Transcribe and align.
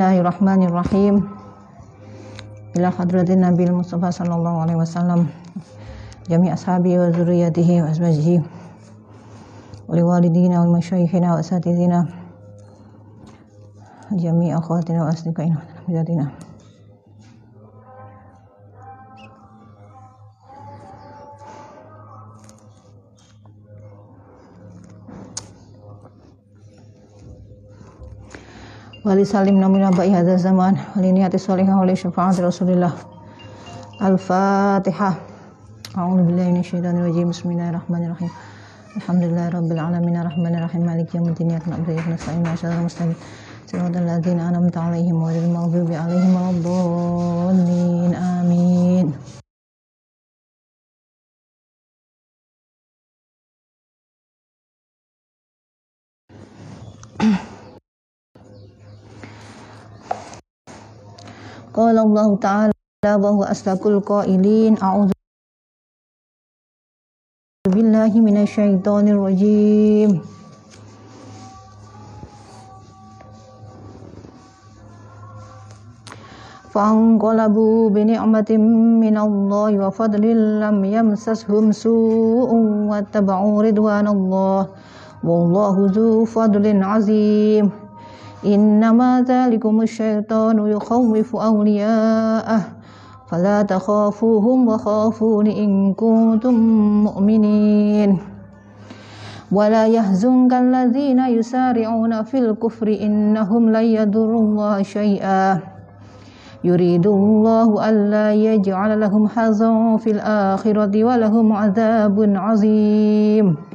Bismillahirrahmanirrahim. 0.00 1.28
Ila 2.72 2.88
hadratin 2.88 3.44
Nabi 3.44 3.68
Mustafa 3.68 4.08
sallallahu 4.08 4.64
alaihi 4.64 4.80
wasallam. 4.80 5.28
Jami 6.24 6.48
ashabi 6.48 6.96
wa 6.96 7.12
zurriyatihi 7.12 7.84
wa 7.84 7.92
azwajihi. 7.92 8.40
Wa 9.84 9.92
liwalidina 9.92 10.64
wa 10.64 10.72
masyayikhina 10.72 11.36
wa 11.36 11.44
asatidina. 11.44 12.08
Jami 14.16 14.48
akhawatina 14.56 15.04
wa 15.04 15.12
asdiqaina 15.12 15.60
wa 15.60 15.92
wali 29.10 29.26
salim 29.26 29.58
namin 29.58 29.82
abai 29.82 30.10
hadha 30.14 30.38
zaman 30.38 30.78
wali 30.94 31.10
niyati 31.10 31.34
salihah 31.34 31.74
wali 31.82 31.98
syafaat 31.98 32.38
rasulillah. 32.38 32.94
Al-fatihah. 33.98 35.14
A'udhu 35.98 36.30
billahi 36.30 36.54
minasyaitanir 36.54 37.10
rajim 37.10 37.26
bismillahirrahmanirrahim. 37.34 38.30
Alhamdulillah 39.02 39.50
rabbil 39.50 39.82
alamin. 39.82 40.14
Arrahmanir 40.14 40.62
rahim 40.62 40.86
maliki 40.86 41.18
yaumiddin. 41.18 41.50
Iyyaka 41.50 41.74
na'budu 41.74 41.90
wa 41.90 41.94
iyyaka 41.98 42.10
nasta'in. 42.14 42.46
Ihdinas 42.46 42.86
mustaqim. 42.86 43.18
Siratal 43.66 44.06
ladzina 44.06 44.42
an'amta 44.46 44.78
'alaihim 44.78 45.18
ghairil 45.26 45.50
maghdubi 45.58 45.94
'alaihim 45.98 46.30
waladdallin. 46.38 48.14
Amin 48.14 49.06
قال 61.80 61.96
الله 61.96 62.36
تعالى 62.36 62.76
وهو 63.24 63.40
أصدق 63.48 63.80
القائلين 63.86 64.76
أعوذ 64.84 65.16
بالله 67.72 68.12
من 68.20 68.36
الشيطان 68.44 69.08
الرجيم. 69.08 70.20
فانقلبوا 76.70 77.80
بنعمة 77.96 78.50
من 79.00 79.16
الله 79.16 79.70
وفضل 79.80 80.24
لم 80.60 80.76
يمسسهم 80.84 81.72
سوء 81.72 82.50
واتبعوا 82.92 83.56
رضوان 83.62 84.06
الله. 84.08 84.60
والله 85.24 85.74
ذو 85.96 86.28
فضل 86.28 86.64
عظيم. 86.84 87.79
إنما 88.46 89.24
ذلكم 89.28 89.82
الشيطان 89.82 90.66
يخوف 90.66 91.36
أولياءه. 91.36 92.60
فلا 93.30 93.62
تخافوهم 93.62 94.68
وخافون 94.68 95.46
إن 95.46 95.94
كنتم 95.94 96.54
مؤمنين. 97.04 98.18
ولا 99.52 99.86
يحزنك 99.86 100.52
الذين 100.54 101.18
يسارعون 101.18 102.22
في 102.22 102.38
الكفر 102.38 102.88
إنهم 103.02 103.70
لن 103.70 103.84
يضروا 103.84 104.40
الله 104.40 104.82
شيئا. 104.82 105.58
يريد 106.64 107.06
الله 107.06 107.88
ألا 107.88 108.32
يجعل 108.32 109.00
لهم 109.00 109.28
حظا 109.28 109.96
في 109.96 110.10
الآخرة 110.10 111.04
ولهم 111.04 111.52
عذاب 111.52 112.32
عظيم. 112.36 113.69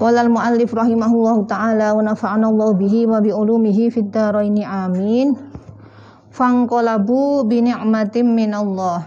Qala 0.00 0.24
al-muallif 0.24 0.72
rahimahullahu 0.72 1.44
taala 1.44 1.92
wa 1.92 2.00
nafa'ana 2.00 2.48
Allah 2.48 2.72
bihi 2.72 3.04
wa 3.04 3.20
bi 3.20 3.36
ulumihi 3.36 3.92
fid 3.92 4.08
dharain 4.08 4.56
amin. 4.64 5.36
Fangqalabu 6.32 7.44
bi 7.44 7.60
ni'matin 7.60 8.32
min 8.32 8.56
Allah. 8.56 9.04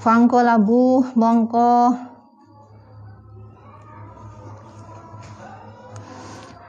Fangqalabu 0.00 1.12
mongko 1.12 1.92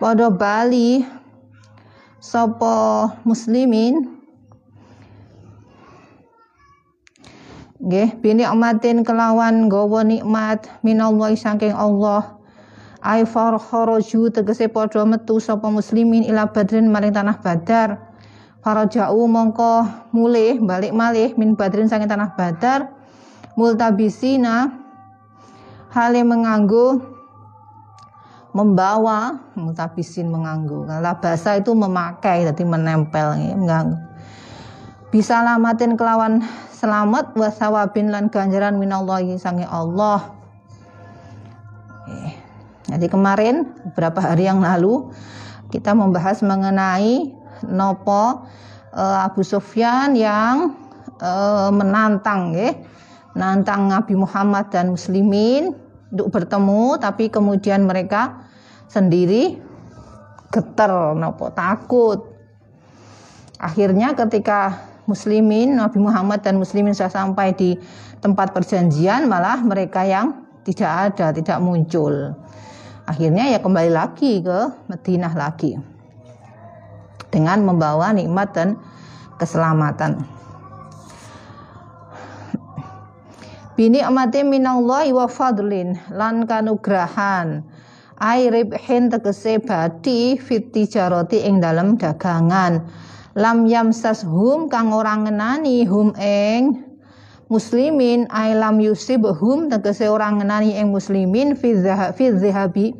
pada 0.03 0.28
bali 0.28 1.07
sapa 2.19 3.07
muslimin 3.23 4.19
nggih 7.79 8.19
bi 8.19 8.35
ni'matin 8.35 9.01
kelawan 9.07 9.72
gawa 9.72 10.03
nikmat 10.03 10.67
minallahi 10.84 11.40
saking 11.40 11.72
Allah 11.72 12.37
ai 13.07 13.23
kharaju 13.23 14.22
tegese 14.35 14.68
padha 14.68 15.07
metu 15.07 15.40
sapa 15.40 15.72
muslimin 15.72 16.28
ila 16.28 16.51
badrin 16.51 16.91
maring 16.91 17.16
tanah 17.16 17.40
badar. 17.40 18.03
Farajau 18.59 19.23
mongko 19.31 19.88
mulih 20.12 20.59
balik 20.59 20.91
malih 20.91 21.31
min 21.40 21.56
badrin 21.56 21.88
saking 21.88 22.12
tanah 22.12 22.35
badar. 22.35 22.91
Multabisina 23.56 24.84
hale 25.96 26.22
menganggo 26.28 27.00
membawa 28.51 29.40
multabisin 29.56 30.28
menganggo. 30.28 30.84
Kalau 30.84 31.16
bahasa 31.23 31.56
itu 31.56 31.72
memakai 31.72 32.44
jadi 32.44 32.63
menempel 32.67 33.40
mengganggu 33.56 34.07
bisa 35.07 35.40
lamatin 35.40 35.96
kelawan 35.96 36.44
selamat 36.75 37.31
wasawabin 37.40 38.12
lan 38.12 38.28
ganjaran 38.28 38.75
minallahi 38.75 39.40
sange 39.40 39.63
Allah 39.63 40.35
jadi 42.88 43.08
kemarin 43.12 43.68
beberapa 43.92 44.24
hari 44.24 44.48
yang 44.48 44.64
lalu 44.64 45.12
kita 45.68 45.92
membahas 45.92 46.40
mengenai 46.40 47.36
nopo 47.68 48.48
uh, 48.96 49.28
Abu 49.28 49.44
Sufyan 49.44 50.16
yang 50.16 50.72
uh, 51.20 51.68
menantang 51.76 52.56
ya, 52.56 52.72
nantang 53.36 53.92
Nabi 53.92 54.16
Muhammad 54.16 54.72
dan 54.72 54.96
muslimin 54.96 55.76
untuk 56.16 56.31
bertemu 56.31 56.96
tapi 57.03 57.28
kemudian 57.28 57.84
mereka 57.84 58.47
sendiri 58.88 59.59
geter 60.47 61.12
nopo 61.20 61.52
takut. 61.52 62.24
Akhirnya 63.59 64.16
ketika 64.16 64.80
muslimin 65.12 65.76
Nabi 65.76 66.00
Muhammad 66.00 66.40
dan 66.40 66.56
muslimin 66.56 66.96
sudah 66.96 67.12
sampai 67.12 67.52
di 67.52 67.76
tempat 68.24 68.56
perjanjian 68.56 69.28
malah 69.28 69.59
mereka 69.59 70.08
yang 70.08 70.47
tidak 70.64 71.12
ada, 71.12 71.36
tidak 71.36 71.59
muncul 71.59 72.47
akhirnya 73.07 73.56
ya 73.56 73.59
kembali 73.63 73.91
lagi 73.91 74.44
ke 74.44 74.59
Madinah 74.91 75.34
lagi. 75.34 75.79
Dengan 77.31 77.63
membawa 77.63 78.12
nikmat 78.12 78.51
dan 78.53 78.75
keselamatan. 79.40 80.28
Bini 83.78 84.01
amati 84.01 84.41
minallahi 84.41 85.13
wa 85.13 85.29
fadlin 85.29 85.96
lan 86.09 86.50
kanugrahan. 86.50 87.62
Ai 88.17 88.50
ribhin 88.50 89.13
tegese 89.13 89.62
badi 89.62 90.34
fit 90.41 90.73
tijarati 90.73 91.46
ing 91.46 91.62
dalam 91.62 91.94
dagangan. 91.94 92.81
Lam 93.38 93.69
yamsashum 93.69 94.66
kang 94.73 94.90
ora 94.90 95.13
ngenani 95.13 95.85
hum 95.85 96.17
ing 96.17 96.87
muslimin 97.47 98.28
ailam 98.31 98.80
yusibhum 98.84 99.72
tegese 99.72 100.08
orang 100.11 100.44
ngenani 100.44 100.76
ing 100.76 100.91
muslimin 100.91 101.55
fi 101.55 101.73
dhahabi 101.76 102.96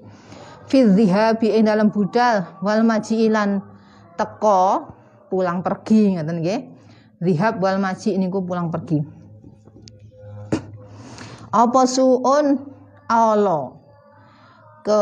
fi 0.68 0.78
dhahabi 0.84 1.48
ing 1.56 1.68
dalam 1.68 1.92
budal 1.92 2.60
wal 2.64 2.84
majilan 2.84 3.60
teko 4.18 4.92
pulang 5.28 5.62
pergi 5.62 6.18
ngoten 6.18 6.40
nggih. 6.42 6.62
Dhahab 7.18 7.58
wal 7.58 7.82
maji 7.82 8.14
niku 8.14 8.46
pulang 8.46 8.70
pergi. 8.70 9.02
Apa 11.50 11.82
suun? 11.90 12.78
Allah 13.08 13.72
ke 14.84 15.02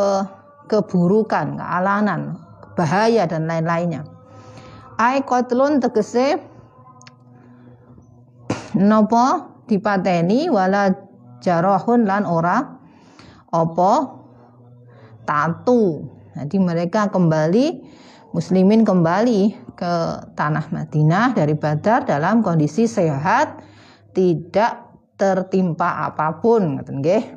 keburukan 0.70 1.58
kealanan 1.58 2.38
bahaya 2.78 3.26
dan 3.26 3.50
lain-lainnya. 3.50 4.06
Ai 4.96 5.26
qatlun 5.26 5.82
tegese 5.82 6.38
nopo 8.76 9.56
dipateni 9.66 10.52
wala 10.52 10.92
jarahun 11.42 12.06
lan 12.06 12.24
ora 12.28 12.62
apa? 13.50 13.94
Tatu. 15.26 16.06
Jadi 16.36 16.58
mereka 16.62 17.10
kembali 17.10 17.82
muslimin 18.36 18.84
kembali 18.84 19.74
ke 19.74 19.94
tanah 20.36 20.70
Madinah 20.70 21.34
dari 21.34 21.56
Badar 21.56 22.06
dalam 22.06 22.44
kondisi 22.44 22.86
sehat, 22.86 23.64
tidak 24.12 24.86
tertimpa 25.16 26.12
apa 26.12 26.44
pun 26.44 26.84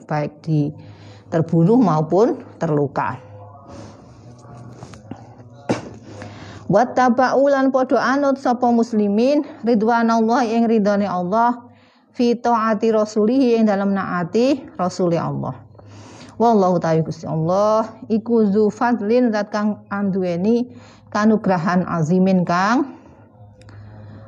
baik 0.05 0.43
di 0.43 0.69
terbunuh 1.31 1.79
maupun 1.79 2.43
terluka 2.59 3.28
Wattaba'u 6.69 7.49
lan 7.49 7.73
padha 7.73 7.97
anut 7.97 8.37
sapa 8.37 8.69
muslimin 8.69 9.41
ridwanallah 9.65 10.45
ing 10.45 10.69
ridhone 10.69 11.09
Allah 11.09 11.65
fi 12.13 12.37
taati 12.37 12.93
rasulih 12.93 13.57
ing 13.57 13.65
dalam 13.65 13.97
naati 13.97 14.69
rasuli 14.77 15.17
Allah. 15.17 15.57
Wallahu 16.39 16.79
ta'ala 16.79 17.03
Gusti 17.03 17.27
Allah 17.27 17.99
iku 18.13 18.47
zu 18.47 18.69
fadlin 18.71 19.33
zat 19.35 19.51
kang 19.51 19.83
anduweni 19.91 20.71
kanugrahan 21.11 21.83
azimin 21.89 22.47
kang 22.47 22.95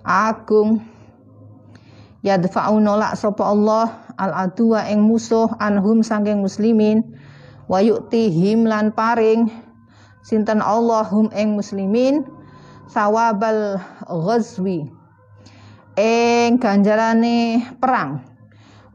agung 0.02 0.82
yadfa'u 2.24 2.82
nolak 2.82 3.14
sapa 3.14 3.46
Allah 3.46 3.86
al 4.18 4.48
adwa 4.48 4.88
ing 4.90 5.06
musuh 5.06 5.54
anhum 5.62 6.02
saking 6.02 6.42
muslimin 6.42 7.04
wa 7.70 7.78
yu'tihim 7.78 8.66
lan 8.66 8.90
paring 8.90 9.69
sinten 10.20 10.60
Allahum 10.60 11.32
ing 11.32 11.56
muslimin 11.56 12.28
sawabal 12.90 13.80
ghazwi 14.06 14.90
ing 16.00 16.58
ganjarane 16.58 17.62
perang. 17.78 18.24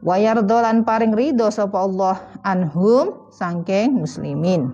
Wayar 0.06 0.44
dolan 0.46 0.86
paring 0.86 1.16
ridho 1.16 1.50
sapa 1.50 1.82
Allah 1.82 2.20
anhum 2.46 3.26
sangking 3.32 3.96
muslimin. 3.96 4.70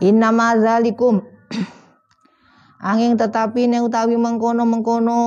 Innama 0.00 0.56
zalikum. 0.56 1.20
Angin 2.88 3.14
tetapi 3.14 3.68
ne 3.68 3.84
utawi 3.84 4.16
mengkono-mengkono. 4.16 5.20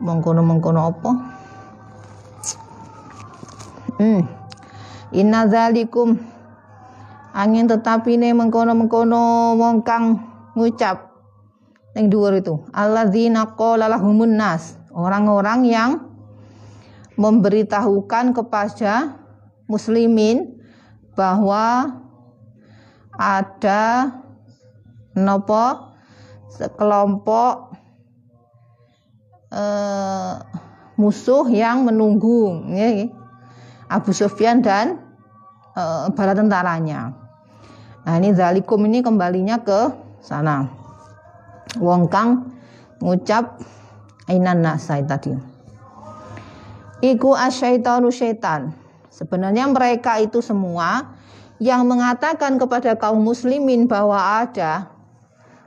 Mengkono-mengkono 0.00 0.80
apa? 0.80 1.10
Hmm. 3.98 4.22
Inna 5.10 5.50
zalikum 5.50 6.37
angin 7.32 7.68
tetapi 7.68 8.16
ne 8.16 8.32
mengkono-mengkono 8.32 9.56
wong 9.56 9.84
kang 9.84 10.22
ngucap. 10.54 11.08
Yang 11.96 12.06
dhuwur 12.12 12.34
itu 12.38 12.54
alladzina 12.70 13.58
qala 13.58 13.90
lahumun 13.90 14.38
nas. 14.38 14.76
Orang-orang 14.92 15.66
yang 15.66 15.90
memberitahukan 17.18 18.34
kepada 18.34 19.18
muslimin 19.66 20.58
bahwa 21.18 21.98
ada 23.18 24.14
nopo 25.18 25.98
sekelompok 26.54 27.74
eh, 29.50 30.34
musuh 30.94 31.46
yang 31.50 31.82
menunggu 31.86 32.62
ya, 32.70 33.10
Abu 33.90 34.14
Sufyan 34.14 34.62
dan 34.62 35.07
eh, 35.78 36.04
bala 36.10 36.34
tentaranya. 36.34 37.14
Nah 38.02 38.14
ini 38.18 38.34
zalikum 38.34 38.82
ini 38.90 38.98
kembalinya 38.98 39.62
ke 39.62 39.94
sana. 40.18 40.66
Wong 41.78 42.10
kang 42.10 42.50
ngucap 42.98 43.62
ainan 44.26 44.64
nasai 44.64 45.06
tadi. 45.06 45.32
Iku 46.98 47.30
asyaitanu 47.38 48.10
syaitan. 48.10 48.74
Sebenarnya 49.14 49.70
mereka 49.70 50.18
itu 50.18 50.42
semua 50.42 51.14
yang 51.58 51.86
mengatakan 51.86 52.58
kepada 52.58 52.94
kaum 52.94 53.18
muslimin 53.22 53.86
bahwa 53.90 54.18
ada 54.18 54.90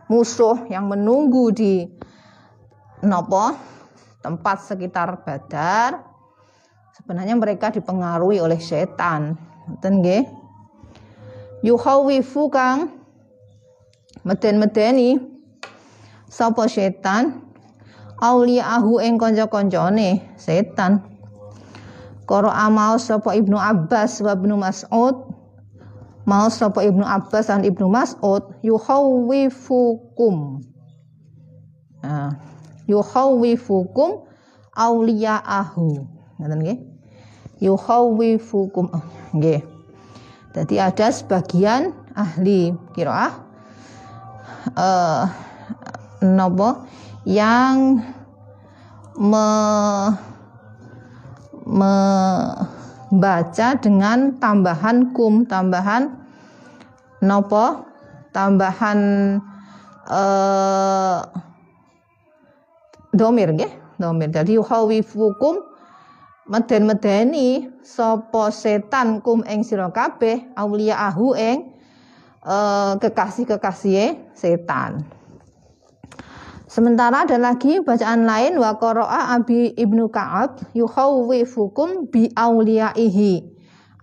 musuh 0.08 0.68
yang 0.68 0.88
menunggu 0.88 1.52
di 1.56 1.88
nopo 3.04 3.56
tempat 4.20 4.64
sekitar 4.64 5.24
Badar 5.24 6.04
sebenarnya 6.96 7.36
mereka 7.36 7.74
dipengaruhi 7.74 8.40
oleh 8.40 8.60
setan. 8.62 9.36
Ngoten 9.72 10.04
nggih? 10.04 10.42
yuhawifu 11.62 12.50
kang. 12.50 12.98
Meden-medeni 14.22 15.18
sapa 16.30 16.70
setan? 16.70 17.42
Ahu 18.22 19.02
ing 19.02 19.18
kanca-kancane 19.18 20.22
setan. 20.38 21.02
Koro 22.30 22.54
amau 22.54 23.02
sapa 23.02 23.34
Ibnu 23.34 23.58
Abbas 23.58 24.22
wa 24.22 24.38
Ibnu 24.38 24.62
Mas'ud. 24.62 25.34
Mau 26.30 26.46
sapa 26.54 26.86
Ibnu 26.86 27.02
Abbas 27.02 27.50
dan 27.50 27.66
Ibnu 27.66 27.90
Mas'ud 27.90 28.46
yuhawifukum 28.62 30.62
nah, 32.06 32.38
yuhawifukum 32.86 34.30
ahu. 34.78 35.90
Ngoten 36.38 36.60
nggih 36.62 36.91
yuhawifukum 37.62 38.90
oh, 38.90 39.06
nggih 39.38 39.62
jadi 40.52 40.92
ada 40.92 41.08
sebagian 41.14 41.96
ahli 42.12 42.76
kiroah 42.92 43.32
uh, 44.76 45.32
nopo 46.20 46.84
yang 47.24 48.04
me, 49.16 49.48
membaca 51.72 53.68
dengan 53.78 54.34
tambahan 54.42 55.14
kum, 55.14 55.46
tambahan 55.46 56.10
nopo, 57.22 57.86
tambahan 58.34 59.00
uh, 60.10 61.22
domir, 63.14 63.54
ya, 63.56 63.70
domir. 64.02 64.34
Jadi 64.34 64.58
yuhawifukum 64.58 65.71
meden-medeni 66.52 67.72
sapa 67.80 68.52
setan 68.52 69.24
kum 69.24 69.40
ing 69.48 69.64
sira 69.64 69.88
kabeh 69.88 70.52
ahu 70.60 71.32
ing 71.40 71.72
uh, 72.44 73.00
kekasih-kekasihe 73.00 74.36
setan. 74.36 75.08
Sementara 76.68 77.28
ada 77.28 77.36
lagi 77.36 77.80
bacaan 77.84 78.24
lain 78.28 78.56
wa 78.60 78.76
qara'a 78.80 79.36
Abi 79.36 79.76
Ibnu 79.76 80.08
Ka'ab 80.12 80.72
yukhawwifukum 80.76 82.12
bi 82.12 82.32
auliyaihi. 82.32 83.44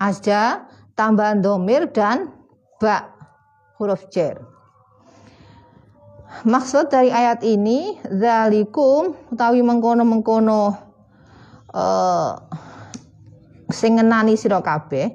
Aja 0.01 0.69
tambahan 0.93 1.41
domir 1.41 1.89
dan 1.93 2.33
ba 2.77 3.12
huruf 3.81 4.09
jar. 4.12 4.41
Maksud 6.44 6.93
dari 6.93 7.09
ayat 7.09 7.41
ini 7.41 7.97
zalikum 8.05 9.17
utawi 9.33 9.65
mengkono-mengkono 9.65 10.88
uh, 11.75 12.38
sing 13.69 14.01
ngenani 14.01 14.37
sira 14.37 14.63
kabeh 14.65 15.13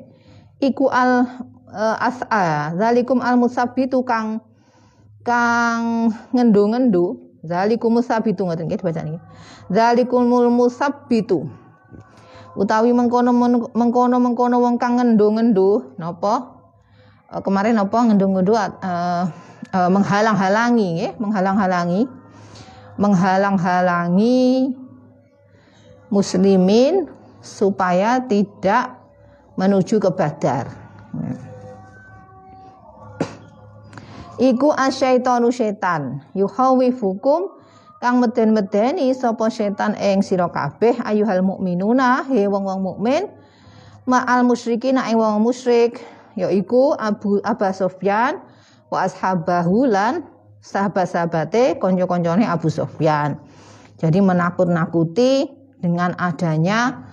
iku 0.61 0.89
al 0.89 1.25
uh, 1.69 1.97
as'a 1.97 2.73
zalikum 2.77 3.21
al 3.21 3.37
musabbitu 3.37 4.05
kang 4.05 4.41
kang 5.25 6.11
ngendo-ngendo 6.35 7.17
zalikum 7.41 7.97
musabbitu 7.97 8.43
ngoten 8.45 8.67
nggih 8.69 8.79
dibaca 8.79 9.01
niki 9.01 9.19
zalikumul 9.71 10.51
musabbitu 10.53 11.47
utawi 12.53 12.93
mengkono 12.93 13.33
mengkono 13.73 14.21
mengkono 14.21 14.61
wong 14.61 14.77
kang 14.77 15.01
ngendo-ngendo 15.01 15.97
napa? 15.97 16.53
Uh, 17.33 17.41
kemarin 17.41 17.81
apa 17.81 17.97
ngendo-ngendo 17.97 18.53
uh, 18.53 18.69
uh, 19.73 19.89
menghalang-halangi 19.89 20.87
nggih 21.01 21.11
menghalang-halangi. 21.17 22.01
Menghalang-halangi 22.93 24.69
muslimin 26.13 27.09
supaya 27.41 28.21
tidak 28.29 28.93
menuju 29.57 29.97
ke 29.97 30.09
Badar. 30.13 30.69
Iku 34.37 34.73
asyaitonu 34.73 35.49
setan 35.53 36.21
yuhawifukum 36.33 37.53
kang 38.01 38.17
meden-medeni 38.21 39.13
sapa 39.13 39.49
setan 39.49 39.93
ing 39.97 40.25
sira 40.25 40.49
kabeh 40.49 40.97
ayuhal 41.05 41.45
mukminuna 41.45 42.25
he 42.27 42.49
wong-wong 42.49 42.81
mukmin 42.81 43.29
ma'al 44.09 44.43
musyrikin 44.43 44.97
ing 44.99 45.15
wong 45.21 45.39
musyrik 45.39 46.01
yaiku 46.33 46.97
Abu 46.97 47.39
Aba 47.45 47.71
Sufyan 47.71 48.41
wa 48.89 49.05
ashabahu 49.05 49.85
lan 49.85 50.25
sahabat-sahabate 50.65 51.77
kanca-kancane 51.77 52.43
Abu 52.43 52.73
Sufyan. 52.73 53.37
Jadi 54.01 54.19
menakut-nakuti 54.19 55.62
dengan 55.83 56.15
adanya 56.15 57.11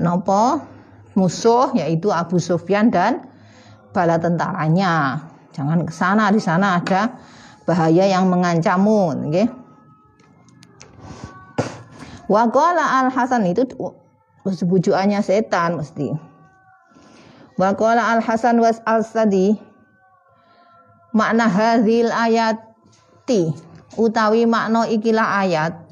nopo 0.00 0.64
musuh 1.12 1.76
yaitu 1.76 2.08
Abu 2.08 2.40
Sufyan 2.40 2.88
dan 2.88 3.28
bala 3.92 4.16
tentaranya. 4.16 5.20
Jangan 5.52 5.84
ke 5.84 5.92
sana, 5.92 6.32
di 6.32 6.40
sana 6.40 6.80
ada 6.80 7.16
bahaya 7.64 8.04
yang 8.08 8.28
mengancammu, 8.28 9.28
nggih. 9.28 9.48
Wa 12.28 12.44
Al 12.48 13.08
Hasan 13.08 13.48
itu 13.48 13.64
bujukannya 14.44 15.20
setan 15.24 15.80
mesti. 15.80 16.12
Wa 17.56 17.72
Al 17.72 18.20
Hasan 18.20 18.60
was 18.60 18.84
al 18.84 19.00
Sadi 19.00 19.56
makna 21.16 21.48
hadhil 21.48 22.12
ayati 22.12 23.56
utawi 23.96 24.44
makna 24.44 24.84
ikilah 24.84 25.40
ayat 25.40 25.85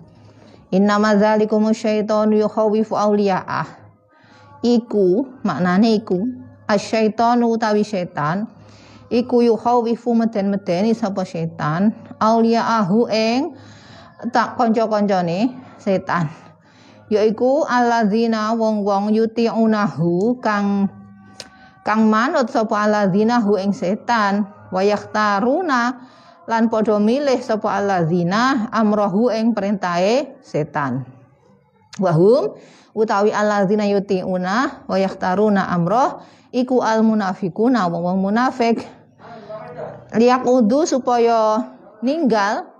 Inna 0.75 0.99
madzalikum 0.99 1.71
syaitanu 1.71 2.35
yukhawifu 2.43 2.99
awliya'ah. 2.99 3.67
Iku 4.67 5.23
maknane 5.47 5.95
iku 6.03 6.19
asyaitanu 6.67 7.47
utawi 7.55 7.87
setan 7.87 8.51
iku 9.13 9.45
yukhawifu 9.45 10.17
meden-medeni 10.19 10.97
sapa 10.97 11.23
setan 11.23 11.95
awliya'ahu 12.19 13.07
ing 13.13 13.55
tak 14.33 14.57
kanca-kancane 14.59 15.53
setan 15.77 16.33
yaiku 17.13 17.69
alladzina 17.69 18.57
wong-wong 18.57 19.13
yuti'unahu 19.13 20.41
kang 20.41 20.89
kang 21.85 22.09
manut 22.09 22.49
sapa 22.49 22.89
alladzina 22.89 23.45
hu 23.45 23.61
ing 23.61 23.77
setan 23.77 24.49
wayahtaruna 24.73 26.01
lan 26.45 26.69
padha 26.69 27.01
milih 27.01 27.41
sapa 27.41 27.73
alladzina 27.73 28.69
amrohu 28.69 29.33
ing 29.33 29.57
perintahe 29.57 30.37
setan. 30.45 31.05
Wahum 32.01 32.59
utawi 32.93 33.31
alladzina 33.31 33.89
yuti'una 33.89 34.87
wa 34.87 34.97
yakhtaruna 34.99 35.71
amroh 35.71 36.21
iku 36.53 36.85
al 36.85 37.01
munafiquna 37.07 37.89
wong 37.89 38.19
munafik. 38.21 38.85
Liyakudu 40.15 40.87
supaya 40.87 41.65
ninggal 42.05 42.71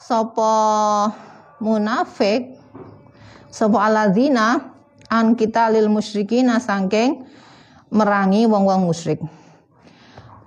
sapa 0.00 0.52
munafik 1.60 2.58
sapa 3.52 3.78
alladzina 3.86 4.74
an 5.10 5.34
kita 5.36 5.70
lil 5.70 5.90
musyrikina 5.90 6.58
sangking 6.62 7.26
merangi 7.90 8.46
wong-wong 8.46 8.86
musyrik 8.86 9.18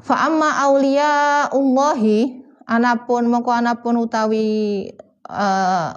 Fa 0.04 0.28
amma 0.28 0.68
aulia 0.68 1.48
Allahi 1.48 2.44
anapun 2.68 3.32
moko 3.32 3.56
anapun 3.56 4.04
utawi 4.04 4.92
uh, 5.32 5.96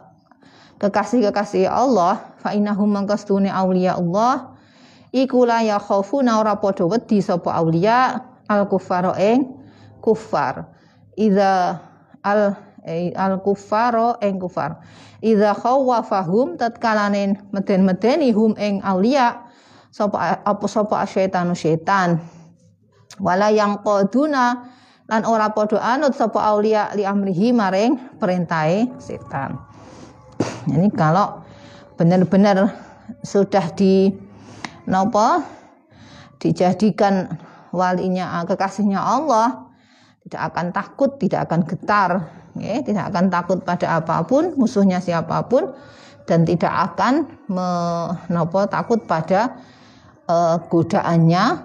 kekasih-kekasih 0.78 1.66
Allah 1.66 2.36
fa 2.38 2.54
innahum 2.54 2.86
mangkastune 2.86 3.50
aulia 3.50 3.98
Allah 3.98 4.54
iku 5.10 5.42
la 5.42 5.64
yakhafuna 5.66 6.38
ora 6.38 6.54
padha 6.60 6.86
wedi 6.86 7.18
sapa 7.18 7.50
aulia 7.50 8.20
al 8.46 8.70
kuffaro 8.70 9.16
ing 9.18 9.56
kufar 10.04 10.70
idza 11.18 11.82
al 12.22 12.54
eh, 12.86 13.10
al 13.16 13.42
kuffaro 13.42 14.22
ing 14.22 14.38
kufar 14.38 14.78
idza 15.24 15.50
khawafahum 15.56 16.60
tatkalanen 16.60 17.42
meden-medeni 17.50 18.30
hum 18.30 18.54
ing 18.60 18.84
aulia 18.84 19.48
sapa 19.90 20.44
apa 20.44 20.66
sapa 20.68 21.02
setan 21.08 21.56
setan 21.56 22.20
wala 23.20 23.48
yang 23.52 23.80
koduna 23.80 24.72
lan 25.06 25.22
ora 25.22 25.54
podo 25.54 25.78
anut 25.78 26.18
sapa 26.18 26.42
aulia 26.42 26.90
li 26.98 27.06
amrihi 27.06 27.54
maring 27.54 28.18
perintahe 28.18 28.90
setan. 28.98 29.54
Ini 30.66 30.90
kalau 30.92 31.46
benar-benar 31.94 32.74
sudah 33.22 33.70
di 33.78 34.10
nopo 34.90 35.40
dijadikan 36.42 37.38
walinya 37.70 38.42
kekasihnya 38.44 38.98
Allah 38.98 39.70
tidak 40.26 40.42
akan 40.52 40.66
takut, 40.74 41.10
tidak 41.22 41.46
akan 41.46 41.60
getar, 41.70 42.10
ya, 42.58 42.82
tidak 42.82 43.14
akan 43.14 43.30
takut 43.30 43.62
pada 43.62 44.02
apa 44.02 44.26
pun, 44.26 44.58
musuhnya 44.58 44.98
siapa 44.98 45.46
pun 45.46 45.70
dan 46.26 46.42
tidak 46.42 46.74
akan 46.74 47.30
menopo 47.46 48.66
takut 48.66 49.06
pada 49.06 49.54
uh, 50.26 50.58
godaannya 50.66 51.62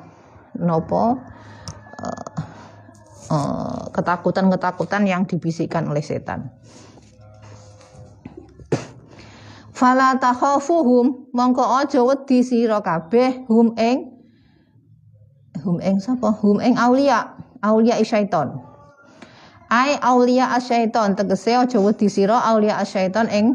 nopo 0.62 1.18
Eh, 1.18 1.31
ketakutan-ketakutan 3.96 5.08
yang 5.08 5.24
dibisikkan 5.24 5.88
oleh 5.88 6.04
setan. 6.04 6.52
Fala 9.72 10.14
takhafuhum 10.22 11.34
mongko 11.34 11.66
aja 11.82 12.06
wedi 12.06 12.46
sira 12.46 12.86
kabeh 12.86 13.50
hum 13.50 13.74
ing 13.82 14.14
hum 15.66 15.82
ing 15.82 15.98
sapa? 15.98 16.30
Hum 16.38 16.62
ing 16.62 16.78
aulia, 16.78 17.34
aulia 17.66 17.98
syaiton. 18.06 18.62
Ai 19.74 19.98
aulia 19.98 20.54
syaiton 20.62 21.18
tegese 21.18 21.58
aja 21.58 21.80
wedi 21.82 22.12
sira 22.14 22.46
aulia 22.46 22.78
syaiton 22.86 23.26
ing 23.32 23.46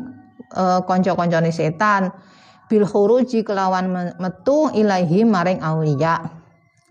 uh, 0.57 0.83
kanca-kancane 0.83 1.55
setan 1.55 2.11
bil 2.67 2.83
khuruji 2.83 3.47
kelawan 3.47 4.17
metu 4.19 4.67
ilahi 4.75 5.23
maring 5.23 5.63
aulia. 5.63 6.46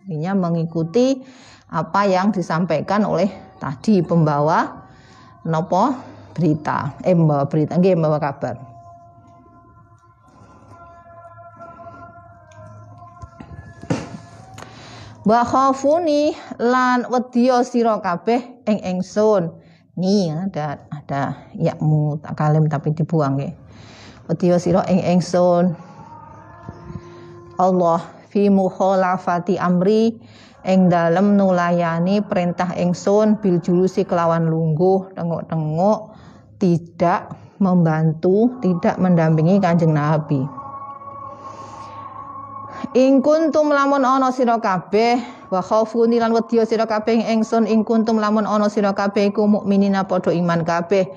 Artinya 0.05 0.37
mengikuti 0.37 1.17
apa 1.73 2.05
yang 2.05 2.29
disampaikan 2.29 3.09
oleh 3.09 3.25
tadi 3.57 4.05
pembawa 4.05 4.85
nopo 5.49 5.97
berita, 6.37 6.93
eh 7.01 7.17
membawa 7.17 7.49
berita, 7.49 7.73
nggih 7.73 7.97
membawa 7.97 8.21
kabar. 8.21 8.53
Wa 15.25 15.41
lan 16.61 17.09
wedya 17.09 17.65
sira 17.65 17.97
kabeh 17.97 18.61
ing 18.69 18.77
ingsun. 18.85 19.57
Nih 19.97 20.29
ada 20.37 20.85
ada 20.93 21.49
yakmu 21.57 22.21
tak 22.21 22.37
kalim 22.37 22.69
tapi 22.69 22.93
dibuang 22.93 23.41
nggih. 23.41 23.57
Wedya 24.29 24.61
sira 24.61 24.85
ing 24.85 25.01
ingsun. 25.01 25.73
Allah 27.57 28.14
fi 28.35 28.51
mukhalafati 28.51 29.55
amri 29.55 30.19
ing 30.67 30.91
dalem 30.91 31.39
nulayani 31.39 32.19
perintah 32.19 32.75
ingsun 32.75 33.39
bil 33.39 33.63
julusi 33.63 34.03
kelawan 34.03 34.51
lungguh 34.51 35.15
tengok-tengok 35.15 36.11
tidak 36.59 37.31
membantu 37.63 38.59
tidak 38.59 38.99
mendampingi 38.99 39.63
Kanjeng 39.63 39.95
Nabi. 39.95 40.43
Ing 42.91 43.23
kuntum 43.23 43.71
lamun 43.71 44.03
ana 44.03 44.35
sira 44.35 44.59
kabeh 44.59 45.47
wa 45.47 45.63
khaufuni 45.63 46.19
lan 46.19 46.35
wedya 46.35 46.67
sira 46.67 46.83
kabeh 46.83 47.23
ingsun 47.31 47.71
ing 47.71 47.87
kuntum 47.87 48.19
lamun 48.19 48.43
ana 48.43 48.67
sira 48.67 48.91
kabeh 48.91 49.31
iku 49.31 49.47
mukminina 49.47 50.03
padha 50.03 50.35
iman 50.35 50.67
kabeh. 50.67 51.07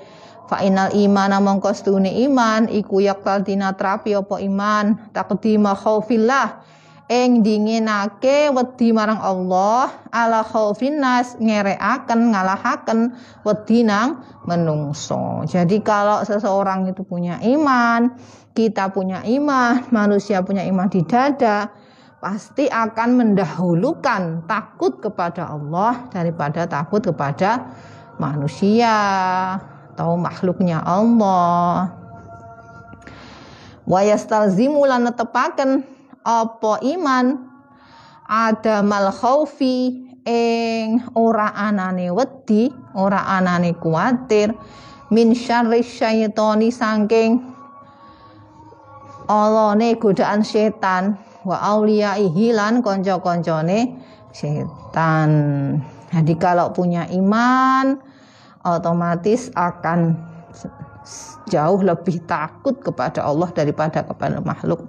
Fa 0.47 0.65
inal 0.65 0.95
imana 0.97 1.37
mongko 1.43 1.75
iman 1.99 2.71
iku 2.73 3.03
yaktal 3.03 3.45
terapi 3.45 4.17
apa 4.17 4.35
iman 4.41 5.13
taqdima 5.13 5.77
khaufillah 5.77 6.65
ing 7.09 7.41
dinginake 7.41 8.53
wedi 8.53 8.93
marang 8.93 9.17
Allah 9.17 9.89
ala 10.13 10.45
khaufin 10.45 11.01
nas 11.01 11.33
ngereaken 11.41 12.29
ngalahaken 12.29 13.17
wedi 13.41 13.81
nang 13.81 14.21
menungso. 14.45 15.41
Jadi 15.49 15.81
kalau 15.81 16.21
seseorang 16.21 16.85
itu 16.85 17.01
punya 17.01 17.41
iman, 17.41 18.13
kita 18.53 18.93
punya 18.93 19.25
iman, 19.25 19.89
manusia 19.89 20.45
punya 20.45 20.61
iman 20.69 20.85
di 20.85 21.01
dada, 21.01 21.73
pasti 22.21 22.69
akan 22.69 23.09
mendahulukan 23.17 24.45
takut 24.45 25.01
kepada 25.01 25.49
Allah 25.49 26.05
daripada 26.13 26.69
takut 26.69 27.01
kepada 27.01 27.73
manusia 28.21 28.93
atau 29.97 30.13
makhluknya 30.13 30.77
Allah. 30.85 31.89
Wa 33.89 34.05
yastalzimu 34.05 34.85
lan 34.85 35.09
apa 36.23 36.81
iman? 36.83 37.47
Ada 38.29 38.85
mal 38.85 39.09
khaufi 39.09 40.05
ing 40.21 41.01
ora 41.17 41.49
anane 41.57 42.13
wedi, 42.13 42.69
ora 42.93 43.25
anane 43.25 43.73
kuatir. 43.73 44.53
Min 45.09 45.33
syarri 45.33 45.81
syaitani 45.81 46.69
saking 46.69 47.41
alane 49.25 49.97
godaan 49.97 50.45
setan. 50.45 51.17
Wa 51.41 51.57
auliyaihi 51.73 52.53
lan 52.53 52.85
kanca-kancane 52.85 53.97
setan. 54.29 55.31
Jadi 56.13 56.33
kalau 56.37 56.69
punya 56.73 57.09
iman 57.09 57.97
otomatis 58.61 59.49
akan 59.57 60.17
jauh 61.49 61.81
lebih 61.81 62.21
takut 62.29 62.77
kepada 62.77 63.25
Allah 63.25 63.49
daripada 63.53 64.05
kepada 64.05 64.37
makhluk 64.45 64.85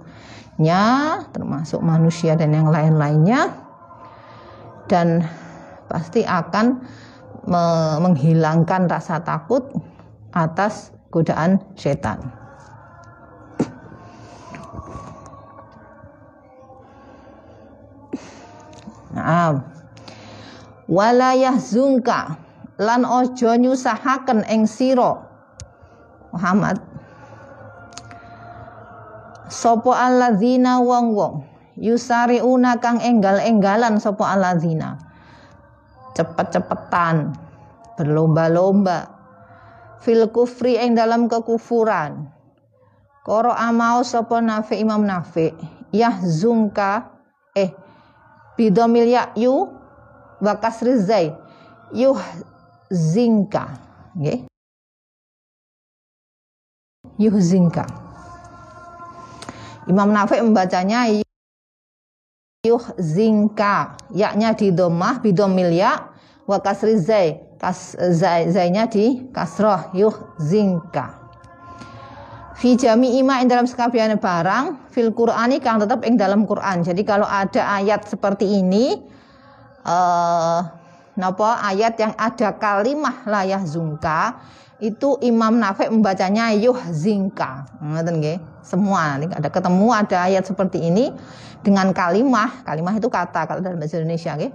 nya 0.61 1.25
termasuk 1.33 1.81
manusia 1.81 2.37
dan 2.37 2.53
yang 2.53 2.69
lain-lainnya 2.69 3.49
dan 4.85 5.25
pasti 5.89 6.21
akan 6.21 6.85
me 7.49 7.63
menghilangkan 7.97 8.85
rasa 8.85 9.25
takut 9.25 9.65
atas 10.29 10.93
godaan 11.09 11.59
setan. 11.73 12.21
Nah, 19.11 19.59
walayah 20.87 21.59
zungka 21.59 22.39
lan 22.79 23.03
ojo 23.03 23.51
nyusahaken 23.59 24.47
ing 24.47 24.63
siro 24.63 25.19
Muhammad 26.31 26.90
Sopo 29.61 29.93
alladzina 29.93 30.81
wong-wong 30.81 31.45
yusariuna 31.77 32.81
kang 32.81 32.97
enggal-enggalan 32.97 34.01
sopo 34.01 34.25
alladzina. 34.25 34.97
Cepet-cepetan. 36.17 37.29
Berlomba-lomba. 37.93 39.05
Fil 40.01 40.33
kufri 40.33 40.81
eng 40.81 40.97
dalam 40.97 41.29
kekufuran. 41.29 42.25
Koro 43.21 43.53
amau 43.53 44.01
sapa 44.01 44.41
nafi 44.41 44.81
Imam 44.81 45.05
Nafi. 45.05 45.53
Yahzunka 45.93 47.13
eh 47.53 47.69
bidomil 48.57 49.05
ya 49.05 49.29
yu 49.37 49.69
wa 50.41 50.53
kasri 50.57 50.97
zai. 50.97 51.29
Yuh 51.93 52.17
zinka 52.89 53.77
nggih. 54.17 54.49
Yuhzinka 57.21 58.10
Imam 59.91 60.09
Nafi 60.15 60.39
membacanya 60.39 61.11
yuhzinka 62.63 63.99
yaknya 64.15 64.55
di 64.55 64.71
domah 64.71 65.19
bidomil 65.19 65.75
ya 65.75 66.15
wa 66.47 66.57
kasri 66.63 66.95
zai 66.95 67.43
kas 67.59 67.99
zai 68.15 68.47
zainya 68.49 68.87
di 68.87 69.27
kasroh 69.35 69.91
yuhzinka 69.91 71.21
fi 72.61 72.77
jami 72.77 73.17
ima 73.17 73.41
ing 73.41 73.49
dalam 73.49 73.65
sekabiane 73.65 74.21
barang 74.21 74.93
fil 74.93 75.09
Qur'ani 75.17 75.57
kang 75.57 75.81
tetap 75.81 76.05
ing 76.05 76.13
dalam 76.13 76.45
Quran. 76.45 76.85
Jadi 76.85 77.01
kalau 77.01 77.25
ada 77.25 77.81
ayat 77.81 78.05
seperti 78.05 78.45
ini 78.45 79.01
uh, 79.81 80.61
napa 81.19 81.59
ayat 81.63 81.99
yang 81.99 82.13
ada 82.15 82.55
kalimah 82.55 83.27
layah 83.27 83.61
zungka 83.63 84.39
itu 84.81 85.21
Imam 85.21 85.61
Nafi 85.61 85.93
membacanya 85.93 86.49
yuh 86.57 86.75
zingka. 86.89 87.69
Semua 88.65 89.21
nanti 89.21 89.29
ada 89.29 89.49
ketemu 89.53 89.87
ada 89.93 90.17
ayat 90.25 90.49
seperti 90.49 90.81
ini 90.81 91.13
dengan 91.61 91.93
kalimah, 91.93 92.65
kalimah 92.65 92.97
itu 92.97 93.05
kata 93.05 93.45
kalau 93.45 93.61
dalam 93.61 93.77
bahasa 93.77 94.01
Indonesia 94.01 94.33
nggih. 94.33 94.49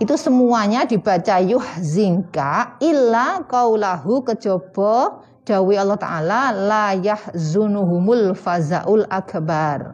Itu 0.00 0.16
semuanya 0.16 0.88
dibaca 0.88 1.36
yuh 1.44 1.62
zingka 1.78 2.80
illa 2.80 3.44
kaulahu 3.44 4.24
kejaba 4.24 5.20
dawi 5.44 5.76
Allah 5.76 6.00
taala 6.00 6.42
la 6.50 6.86
yahzunuhumul 6.96 8.32
fazaul 8.32 9.04
akbar. 9.12 9.92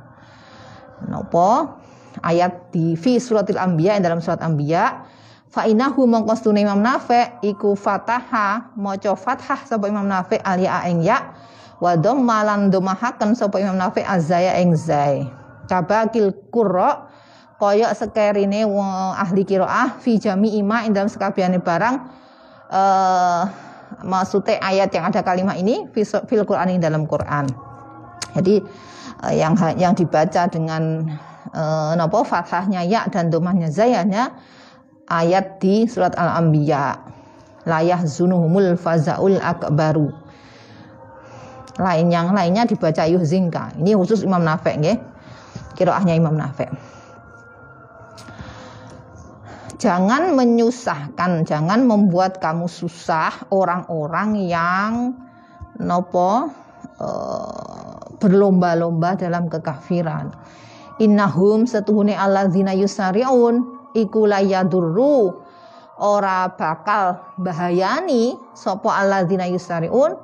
Napa? 1.10 1.74
Ayat 2.22 2.70
di 2.70 2.94
fi 2.94 3.18
suratil 3.18 3.58
anbiya 3.58 3.98
dalam 3.98 4.22
surat 4.22 4.42
anbiya 4.42 5.06
fa 5.48 5.64
inahu 5.64 6.04
mongkostune 6.04 6.60
Imam 6.64 6.80
Nafi 6.80 7.44
iku 7.44 7.72
fataha 7.72 8.72
maca 8.76 9.16
fathah 9.16 9.64
sapa 9.64 9.88
Imam 9.88 10.04
Nafi 10.04 10.36
alia 10.40 10.84
ing 10.88 11.00
ya 11.04 11.32
wa 11.80 11.96
dhamma 11.96 12.44
lan 12.44 12.68
domahaken 12.68 13.32
sapa 13.32 13.60
Imam 13.60 13.76
Nafi 13.76 14.04
azaya 14.04 14.56
ing 14.60 14.76
zai. 14.76 15.24
Cabakil 15.68 16.32
qurra 16.48 17.08
kaya 17.60 17.92
sekerine 17.92 18.64
ahli 19.18 19.42
qiraah 19.44 19.98
fi 20.00 20.16
jami 20.16 20.56
ima 20.56 20.86
ing 20.86 20.96
dalam 20.96 21.10
sekabehane 21.10 21.60
barang 21.60 21.96
eh 22.68 23.42
maksudnya 24.04 24.60
ayat 24.60 24.92
yang 24.92 25.08
ada 25.08 25.24
kalimat 25.24 25.56
ini 25.56 25.88
fil 25.94 26.44
Quran 26.44 26.76
ini 26.76 26.80
dalam 26.80 27.08
Quran. 27.08 27.48
Jadi 28.36 28.60
eh, 29.24 29.34
yang 29.34 29.56
yang 29.80 29.96
dibaca 29.96 30.46
dengan 30.46 31.08
uh, 31.56 31.92
napa 31.96 32.22
fathahnya 32.22 32.84
ya 32.84 33.08
dan 33.08 33.32
domahnya 33.32 33.72
zayanya 33.72 34.36
ayat 35.08 35.60
di 35.60 35.88
surat 35.88 36.14
Al-Anbiya. 36.14 36.96
Layah 37.68 38.00
zunuhumul 38.04 38.76
fazaul 38.80 39.40
akbaru. 39.40 40.08
Lain 41.78 42.08
yang 42.08 42.32
lainnya 42.32 42.64
dibaca 42.64 43.04
yuhzinka. 43.04 43.76
Ini 43.76 43.92
khusus 43.96 44.24
Imam 44.24 44.40
Nafi' 44.40 44.76
nggih. 44.80 44.98
Kiraahnya 45.76 46.16
Imam 46.16 46.34
Nafi' 46.34 46.98
jangan 49.78 50.34
menyusahkan, 50.34 51.46
jangan 51.46 51.86
membuat 51.86 52.42
kamu 52.42 52.66
susah 52.66 53.46
orang-orang 53.54 54.34
yang 54.50 55.14
nopo 55.78 56.50
uh, 56.98 57.98
berlomba-lomba 58.18 59.14
dalam 59.14 59.46
kekafiran. 59.46 60.34
Innahum 60.98 61.62
setuhune 61.62 62.18
alladzina 62.18 62.74
yusariun 62.74 63.77
iku 64.04 64.30
layadurru 64.30 65.42
ora 65.98 66.54
bakal 66.54 67.34
bahayani 67.40 68.38
sapa 68.54 69.02
alladzina 69.02 69.50
yusariun. 69.50 70.14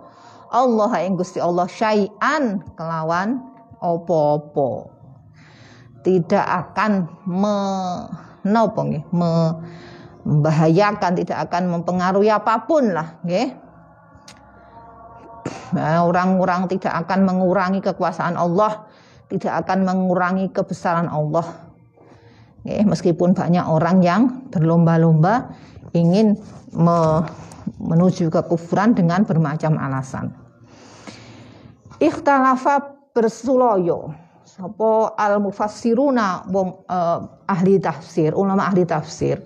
Allah 0.54 0.92
ing 1.02 1.18
Gusti 1.18 1.42
Allah 1.42 1.66
syai'an 1.66 2.62
kelawan 2.78 3.42
opo-opo. 3.82 4.86
Tidak 6.06 6.46
akan 6.46 7.10
me 7.26 7.58
nopo 8.44 8.84
nggih 8.84 9.08
membahayakan 9.08 11.16
tidak 11.16 11.48
akan 11.48 11.72
mempengaruhi 11.72 12.28
apa 12.28 12.68
pun 12.68 12.92
lah 12.92 13.16
nah, 15.72 16.04
orang-orang 16.04 16.68
tidak 16.68 16.92
akan 17.04 17.24
mengurangi 17.24 17.80
kekuasaan 17.80 18.36
Allah 18.36 18.84
tidak 19.32 19.64
akan 19.64 19.88
mengurangi 19.88 20.52
kebesaran 20.52 21.08
Allah 21.08 21.72
nggih 22.64 22.84
meskipun 22.88 23.36
banyak 23.36 23.64
orang 23.64 24.00
yang 24.00 24.22
berlomba-lomba 24.48 25.52
ingin 25.92 26.36
me, 26.72 27.22
menuju 27.80 28.32
kekufuran 28.32 28.96
dengan 28.96 29.28
bermacam 29.28 29.76
alasan 29.76 30.32
ikhtalafa 32.00 32.94
bersuloyo 33.14 34.24
sapa 34.44 35.16
al 35.18 35.42
mufassiruna 35.42 36.46
wong 36.52 36.86
uh, 36.86 37.26
ahli 37.50 37.80
tafsir, 37.82 38.30
ulama 38.36 38.70
ahli 38.70 38.86
tafsir 38.86 39.42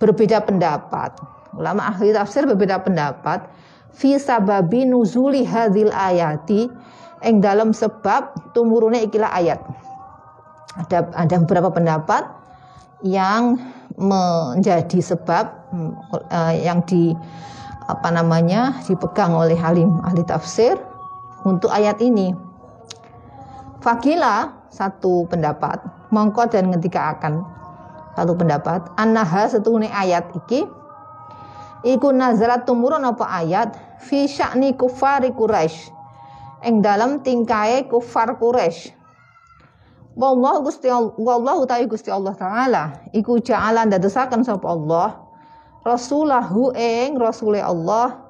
berbeda 0.00 0.42
pendapat. 0.42 1.14
Ulama 1.54 1.92
ahli 1.94 2.10
tafsir 2.10 2.46
berbeda 2.46 2.82
pendapat 2.82 3.46
fi 3.94 4.16
sababi 4.16 4.86
nuzuli 4.86 5.46
hadhil 5.46 5.92
ayati 5.92 6.66
ing 7.26 7.42
dalam 7.44 7.70
sebab 7.70 8.54
tumurune 8.56 9.06
ikilah 9.06 9.30
ayat. 9.34 9.60
Ada 10.86 11.10
ada 11.14 11.36
beberapa 11.44 11.70
pendapat 11.70 12.22
yang 13.04 13.56
menjadi 13.96 15.00
sebab 15.00 15.44
uh, 16.30 16.54
yang 16.56 16.80
di 16.88 17.12
apa 17.90 18.08
namanya 18.14 18.78
dipegang 18.86 19.34
oleh 19.34 19.58
alim 19.58 19.98
ahli 20.06 20.22
tafsir 20.24 20.78
untuk 21.44 21.72
ayat 21.72 21.98
ini. 21.98 22.32
Fakila 23.80 24.52
satu 24.68 25.24
pendapat, 25.26 25.80
mongko 26.12 26.52
dan 26.52 26.68
ngetika 26.68 27.16
akan 27.16 27.42
satu 28.14 28.36
pendapat. 28.36 28.84
Anaha 29.00 29.48
setuhune 29.48 29.88
ayat 29.88 30.28
iki. 30.36 30.68
Iku 31.80 32.12
nazarat 32.12 32.68
tumurun 32.68 33.08
apa 33.08 33.24
ayat? 33.40 33.72
Fi 34.04 34.28
sya'ni 34.28 34.76
kufari 34.76 35.32
Quraisy 35.32 36.00
ing 36.64 36.84
dalam 36.84 37.24
tingkai 37.24 37.88
kufar 37.88 38.36
Quraisy. 38.36 38.99
Wallahu 40.20 40.68
Gusti 40.68 40.92
Allah, 40.92 41.16
wallahu 41.16 41.64
ta'ala 41.64 41.88
Gusti 41.88 42.12
Allah 42.12 42.36
taala. 42.36 42.84
Iku 43.16 43.40
ja'alan 43.40 43.88
dadosaken 43.88 44.44
sapa 44.44 44.68
Allah. 44.68 45.16
Rasulahu 45.80 46.76
ing 46.76 47.16
rasule 47.16 47.64
Allah. 47.64 48.20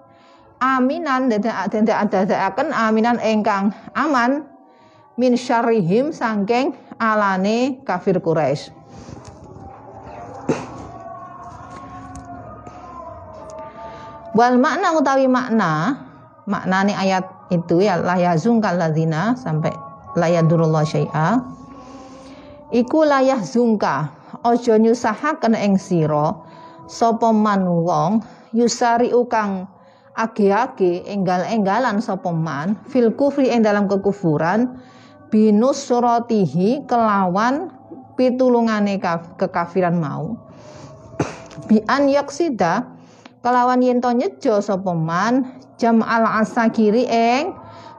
Aminan 0.62 1.26
dan 1.26 1.50
akan 1.50 2.70
aminan 2.70 3.18
engkang 3.18 3.74
aman. 3.98 4.46
Min 5.18 5.34
syarihim 5.34 6.14
sangking 6.14 6.78
alane 7.02 7.82
kafir 7.82 8.22
Quraisy. 8.22 8.70
Wal 14.30 14.62
makna 14.62 14.94
utawi 14.94 15.26
makna 15.26 16.06
maknane 16.46 16.94
ayat 16.94 17.26
itu 17.50 17.82
ya 17.82 17.98
la 17.98 18.14
yazungkal 18.14 18.78
ladzina 18.78 19.34
sampai 19.34 19.74
la 20.14 20.30
yadurullah 20.30 20.86
syai'a 20.86 21.58
iku 22.70 23.06
layah 23.06 23.42
zungka. 23.42 24.16
Ojo 24.46 24.78
nyusahaken 24.78 25.58
ing 25.58 25.74
sira 25.76 26.38
sapa 26.86 27.34
man 27.34 27.66
wong 27.66 28.22
yusari 28.54 29.10
ukang 29.10 29.66
age-age 30.14 31.02
enggal-enggalan 31.02 31.98
sapa 31.98 32.30
man 32.30 32.78
fil 32.88 33.10
kufri 33.12 33.50
ing 33.50 33.66
dalam 33.66 33.90
kekufuran 33.90 34.80
binus 35.34 35.82
suratihi 35.82 36.86
kelawan 36.86 37.74
pitulungane 38.14 39.02
kekafiran 39.36 39.98
mau. 39.98 40.38
Bi 41.68 41.82
an 41.90 42.06
yaksida 42.06 42.86
kelawan 43.42 43.82
yen 43.82 43.98
to 43.98 44.14
nyejo 44.14 44.62
sapa 44.62 44.94
man 44.94 45.58
jam 45.76 46.06
al 46.06 46.22
asakiri 46.42 47.04
ing 47.10 47.50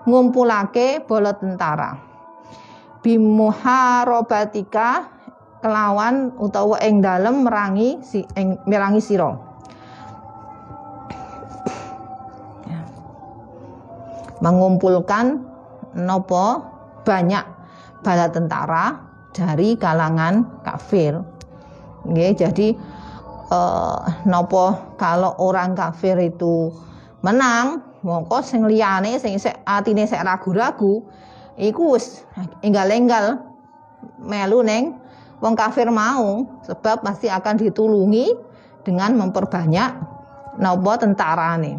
ngumpulake 0.07 1.03
bola 1.05 1.35
tentara 1.37 2.10
bimuharobatika 3.01 5.09
kelawan 5.61 6.33
utawa 6.41 6.81
ing 6.81 7.01
dalem 7.01 7.45
merangi 7.45 8.01
si 8.01 8.25
ing 8.37 8.57
merangi 8.65 9.01
sira 9.01 9.51
mengumpulkan 14.41 15.37
nopo 16.01 16.65
banyak 17.05 17.45
bala 18.01 18.27
tentara 18.33 18.85
dari 19.31 19.77
kalangan 19.77 20.65
kafir. 20.65 21.21
Nggih, 22.01 22.33
jadi 22.33 22.67
eh, 23.53 23.99
nopo 24.25 24.97
kalau 24.97 25.37
orang 25.37 25.77
kafir 25.77 26.17
itu 26.17 26.73
menang 27.21 27.85
mongko 28.01 28.41
sing 28.41 28.65
liyane 28.65 29.21
sing 29.21 29.37
sik 29.37 29.61
atine 29.61 30.09
sik 30.09 30.25
ragu-ragu 30.25 31.05
iku 31.61 31.95
wis 31.95 32.25
enggal-enggal. 32.65 33.47
Melu 34.17 34.65
neng 34.65 34.97
wong 35.41 35.53
kafir 35.53 35.85
mau 35.93 36.45
sebab 36.65 37.05
pasti 37.05 37.29
akan 37.29 37.61
ditulungi 37.61 38.33
dengan 38.81 39.13
memperbanyak 39.13 39.91
nopo 40.57 40.91
tentarane. 40.97 41.77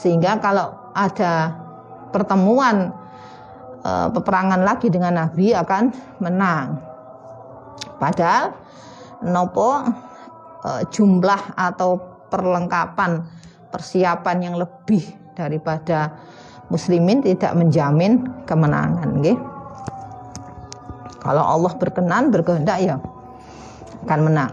Sehingga 0.00 0.40
kalau 0.40 0.72
ada 0.96 1.60
pertemuan 2.08 2.88
e, 3.84 3.90
peperangan 4.16 4.64
lagi 4.64 4.88
dengan 4.88 5.24
Nabi 5.24 5.52
akan 5.52 5.82
menang. 6.24 6.80
Padahal 8.00 8.56
nopo 9.28 9.84
e, 10.64 10.70
jumlah 10.88 11.52
atau 11.52 12.00
perlengkapan 12.32 13.28
persiapan 13.68 14.36
yang 14.40 14.54
lebih 14.56 15.04
daripada 15.36 16.16
muslimin 16.70 17.20
tidak 17.20 17.52
menjamin 17.58 18.24
kemenangan 18.46 19.20
nggih. 19.20 19.38
Kalau 21.20 21.44
Allah 21.44 21.72
berkenan 21.76 22.32
berkehendak 22.32 22.78
ya 22.80 22.96
akan 24.08 24.20
menang. 24.24 24.52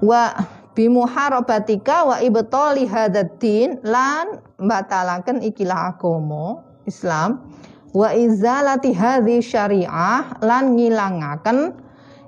Wa 0.00 0.32
bimuharabatika 0.72 2.08
wa 2.08 2.16
ibtali 2.24 2.88
hadaddin 2.88 3.84
lan 3.84 4.40
batalaken 4.56 5.44
ikilah 5.44 5.92
agama 5.92 6.64
Islam 6.88 7.44
wa 7.92 8.08
izalati 8.14 8.96
hadhi 8.96 9.44
syariah 9.44 10.24
lan 10.40 10.78
ngilangaken 10.78 11.76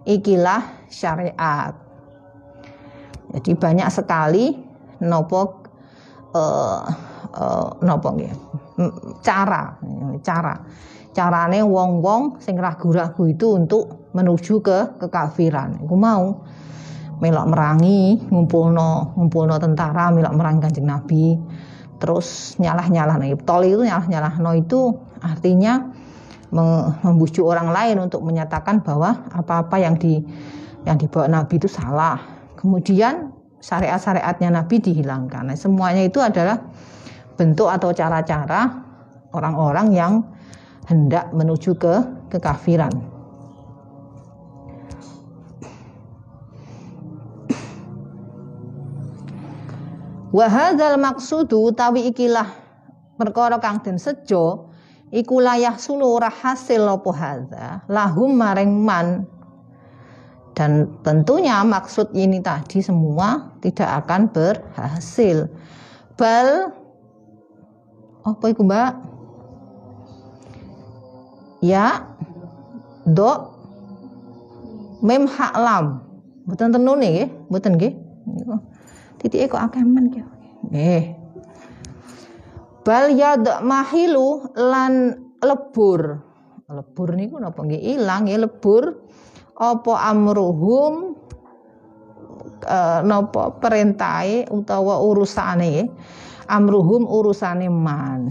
ikilah 0.04 0.84
syariat. 0.92 1.72
Jadi 3.32 3.56
banyak 3.56 3.88
sekali 3.88 4.52
nopo 5.00 5.64
uh, 6.36 6.84
uh, 7.36 7.76
nopo 7.84 8.08
nggih 8.14 8.32
cara 9.20 9.76
cara 10.24 10.54
carane 11.12 11.60
wong-wong 11.60 12.40
sing 12.40 12.56
ragu-ragu 12.56 13.28
itu 13.28 13.60
untuk 13.60 14.10
menuju 14.16 14.64
ke 14.64 14.96
kekafiran. 15.00 15.84
Iku 15.84 15.94
mau 15.96 16.40
melok 17.20 17.46
merangi, 17.52 18.18
ngumpulno 18.32 19.14
ngumpulno 19.14 19.60
tentara, 19.60 20.10
melok 20.10 20.34
merangi 20.34 20.60
Kanjeng 20.64 20.88
Nabi. 20.88 21.36
Terus 22.00 22.58
nyalah-nyalah 22.58 23.16
nih. 23.22 23.38
Tol 23.46 23.62
itu 23.62 23.84
nyalah-nyalah 23.86 24.32
no 24.42 24.50
itu 24.58 24.96
artinya 25.22 25.92
membujuk 26.52 27.48
orang 27.48 27.72
lain 27.72 27.96
untuk 28.02 28.20
menyatakan 28.26 28.84
bahwa 28.84 29.24
apa-apa 29.32 29.80
yang 29.80 29.96
di 29.96 30.20
yang 30.82 30.98
dibawa 30.98 31.30
Nabi 31.30 31.62
itu 31.62 31.70
salah. 31.70 32.18
Kemudian 32.58 33.30
syariat-syariatnya 33.62 34.50
Nabi 34.50 34.82
dihilangkan. 34.82 35.54
Nah, 35.54 35.56
semuanya 35.56 36.02
itu 36.02 36.18
adalah 36.18 36.58
bentuk 37.36 37.68
atau 37.68 37.90
cara-cara 37.94 38.68
orang-orang 39.32 39.88
yang 39.92 40.12
hendak 40.86 41.30
menuju 41.32 41.76
ke 41.78 41.94
kekafiran. 42.28 42.92
Wahadal 50.32 50.96
maksudu 50.96 51.76
tawi 51.76 52.08
ikilah 52.08 52.48
perkara 53.20 53.60
kang 53.60 53.84
den 53.84 54.00
sejo 54.00 54.72
iku 55.12 55.44
layah 55.44 55.76
hasil 55.76 56.82
apa 56.88 57.10
hadza 57.12 57.66
lahum 57.92 58.32
maring 58.32 58.72
man 58.80 59.28
dan 60.56 60.88
tentunya 61.04 61.60
maksud 61.60 62.16
ini 62.16 62.40
tadi 62.40 62.80
semua 62.80 63.52
tidak 63.60 64.04
akan 64.04 64.32
berhasil 64.32 65.52
bal 66.16 66.72
apa 68.22 68.44
itu 68.50 68.62
mbak? 68.62 68.92
Ya. 71.62 72.06
Do. 73.06 73.50
Mem 75.02 75.26
hak 75.26 75.54
lam. 75.58 76.02
Mboten 76.46 76.74
tenune 76.74 77.06
nggih? 77.06 77.28
Mboten 77.50 77.74
nggih? 77.78 77.92
Titike 79.18 79.50
kok 79.50 79.62
akeh 79.70 79.82
men 79.82 80.10
ki 80.10 80.20
nggih. 80.70 81.04
Bal 82.82 83.14
mahilu 83.62 84.50
lan 84.58 85.14
lebur. 85.42 86.18
Lebur 86.70 87.08
niku 87.14 87.38
napa 87.38 87.62
nggih? 87.62 87.98
Ilang 87.98 88.30
ya 88.30 88.38
lebur. 88.42 89.02
Apa 89.58 90.10
amruhum 90.10 91.14
e, 92.66 92.78
napa 93.06 93.54
perintahe 93.62 94.50
utawa 94.50 94.98
urusane 94.98 95.86
amruhum 96.48 97.06
urusane 97.06 97.66
man 97.70 98.30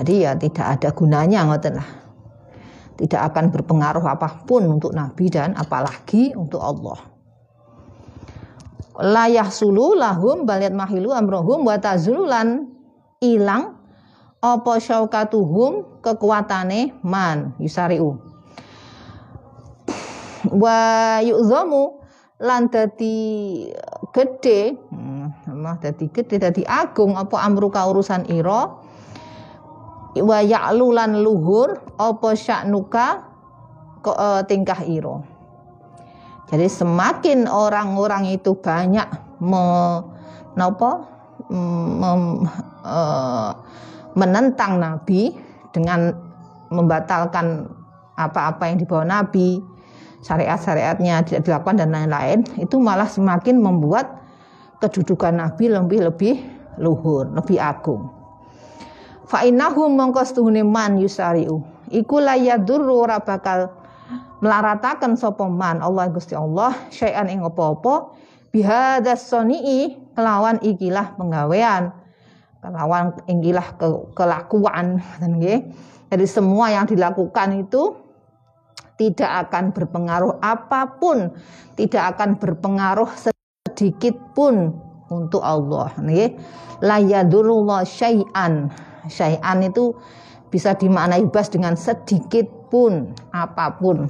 jadi 0.00 0.14
ya 0.16 0.32
tidak 0.32 0.66
ada 0.80 0.88
gunanya 0.96 1.44
ngoten 1.44 1.76
lah. 1.76 1.88
Tidak 2.96 3.20
akan 3.20 3.52
berpengaruh 3.52 4.00
apa 4.08 4.48
pun 4.48 4.64
untuk 4.64 4.96
Nabi 4.96 5.28
dan 5.28 5.52
apalagi 5.52 6.32
untuk 6.32 6.56
Allah. 6.56 7.04
Layah 8.96 9.48
sulu 9.52 9.92
lahum 9.92 10.48
baliat 10.48 10.72
mahilu 10.72 11.12
amrohum 11.12 11.68
wa 11.68 11.76
tazululan 11.76 12.72
ilang 13.20 13.76
apa 14.40 14.80
syaukatuhum 14.80 16.00
kekuatane 16.00 16.96
man 17.04 17.52
yusariu 17.60 18.16
wa 20.48 21.20
yu'zamu 21.20 22.00
lan 22.40 22.72
dadi 22.72 23.68
gede. 24.10 24.76
Hmm, 24.90 25.32
mah 25.50 25.78
dadi 25.78 26.10
gede 26.10 26.36
dadi 26.38 26.62
agung 26.66 27.14
apa 27.14 27.40
amruka 27.42 27.86
urusan 27.86 28.26
ira? 28.30 28.70
Wa 30.10 30.38
ya'lulan 30.42 31.22
luhur 31.22 31.78
apa 31.94 32.34
sya'nuka 32.34 33.06
ke, 34.02 34.10
uh, 34.10 34.42
tingkah 34.42 34.82
iro. 34.82 35.22
Jadi 36.50 36.66
semakin 36.66 37.46
orang-orang 37.46 38.34
itu 38.34 38.58
banyak 38.58 39.06
me, 39.38 39.62
nopo, 40.58 41.06
mem, 41.46 42.42
uh, 42.82 43.54
menentang 44.18 44.82
Nabi 44.82 45.30
dengan 45.70 46.10
membatalkan 46.74 47.70
apa-apa 48.18 48.66
yang 48.66 48.82
dibawa 48.82 49.06
Nabi, 49.06 49.62
syariat-syariatnya 50.20 51.24
tidak 51.24 51.42
dilakukan 51.48 51.80
dan 51.80 51.90
lain-lain, 51.92 52.44
itu 52.60 52.76
malah 52.76 53.08
semakin 53.08 53.60
membuat 53.60 54.20
kedudukan 54.80 55.36
Nabi 55.36 55.72
lebih-lebih 55.72 56.34
luhur, 56.80 57.28
lebih 57.32 57.60
agung. 57.60 58.08
Fa 59.30 59.46
innahum 59.46 59.94
mongko 59.94 60.26
stuhune 60.26 60.66
man 60.66 60.98
yusariu 60.98 61.62
iku 61.90 62.18
la 62.18 62.34
yadurru 62.34 63.06
ora 63.06 63.22
bakal 63.22 63.70
melarataken 64.42 65.14
sapa 65.14 65.46
man 65.46 65.78
Allah 65.78 66.10
Gusti 66.10 66.34
Allah 66.34 66.74
syai'an 66.90 67.30
ing 67.30 67.44
apa-apa 67.44 68.10
bihadas 68.50 69.30
sonii 69.30 69.98
kelawan 70.18 70.58
ikilah 70.58 71.14
penggawean 71.14 71.94
kelawan 72.60 73.16
ikilah 73.24 73.66
ke, 73.76 73.86
kelakuan 74.12 75.00
nggih. 75.20 75.72
Jadi 76.10 76.26
semua 76.26 76.74
yang 76.74 76.90
dilakukan 76.90 77.62
itu 77.62 77.94
tidak 79.00 79.48
akan 79.48 79.72
berpengaruh 79.72 80.36
apa 80.44 81.00
pun 81.00 81.32
tidak 81.72 82.12
akan 82.12 82.36
berpengaruh 82.36 83.08
sedikit 83.16 84.12
pun 84.36 84.76
untuk 85.08 85.40
Allah 85.40 85.96
nggih. 85.96 86.36
La 86.84 87.00
syai'an. 87.88 88.68
Syai'an 89.08 89.58
itu 89.64 89.96
bisa 90.52 90.76
dimaknai 90.76 91.24
bas 91.32 91.48
dengan 91.48 91.80
sedikit 91.80 92.44
pun 92.68 93.16
apa 93.32 93.80
pun. 93.80 94.04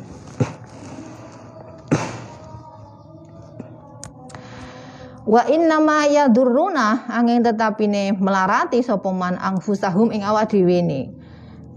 Wa 5.30 5.46
inna 5.46 5.78
ma 5.78 6.10
yadurruna 6.10 7.06
angin 7.06 7.46
tetapi 7.46 7.86
ne 7.86 8.04
melarati 8.18 8.82
sopoman 8.82 9.38
angfusahum 9.38 10.10
ing 10.10 10.26
dhewe 10.26 10.80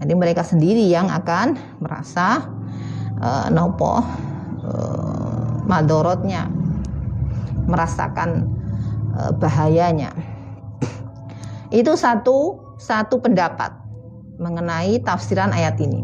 Jadi 0.02 0.12
mereka 0.18 0.42
sendiri 0.42 0.90
yang 0.90 1.06
akan 1.06 1.54
merasa 1.78 2.50
uh, 3.20 3.46
nopo 3.52 4.00
uh, 4.00 4.02
madorotnya 5.66 6.50
merasakan 7.68 8.48
uh, 9.14 9.30
bahayanya. 9.36 10.10
Itu 11.74 11.98
satu 11.98 12.58
satu 12.78 13.18
pendapat 13.22 13.72
mengenai 14.38 14.98
tafsiran 15.02 15.54
ayat 15.54 15.78
ini. 15.78 16.02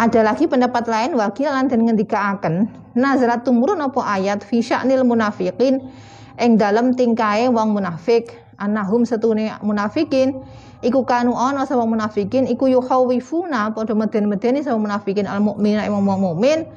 Ada 0.00 0.24
lagi 0.24 0.48
pendapat 0.48 0.88
lain 0.88 1.12
wakil 1.12 1.52
lan 1.52 1.68
den 1.68 1.84
ngendikaaken 1.84 2.72
nazrat 2.96 3.44
tumurun 3.44 3.84
apa 3.84 4.00
ayat 4.00 4.40
fi 4.40 4.64
sya'nil 4.64 5.04
munafiqin 5.04 5.84
ing 6.40 6.56
dalam 6.56 6.96
tingkae 6.96 7.52
wong 7.52 7.76
munafik 7.76 8.39
annahum 8.60 9.08
setune 9.08 9.48
munafikin 9.64 10.44
iku 10.84 11.02
kanu 11.08 11.32
ana 11.32 11.64
sapa 11.64 11.82
munafikin 11.88 12.44
iku 12.44 12.68
yukhawifuna 12.68 13.72
padha 13.72 13.96
meden-medeni 13.96 14.60
sapa 14.60 14.76
munafikin 14.76 15.24
al 15.24 15.40
mukmina 15.40 15.88
ing 15.88 15.96
mukmin 15.96 16.68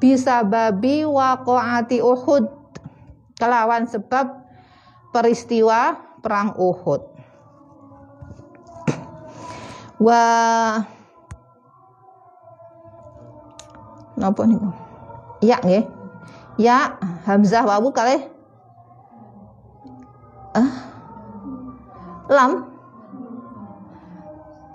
bisa 0.00 0.44
babi 0.44 1.04
waqaati 1.04 2.00
Uhud 2.00 2.48
kelawan 3.36 3.84
sebab 3.84 4.44
peristiwa 5.12 5.96
perang 6.20 6.56
Uhud. 6.56 7.00
Wa 9.96 10.20
napa 14.16 14.42
niku? 14.44 14.68
Ya 15.40 15.60
nggih. 15.60 15.84
Ya 16.56 16.96
Hamzah 17.28 17.68
wawu 17.68 17.92
kali 17.92 18.16
ah 20.56 20.95
lam 22.26 22.52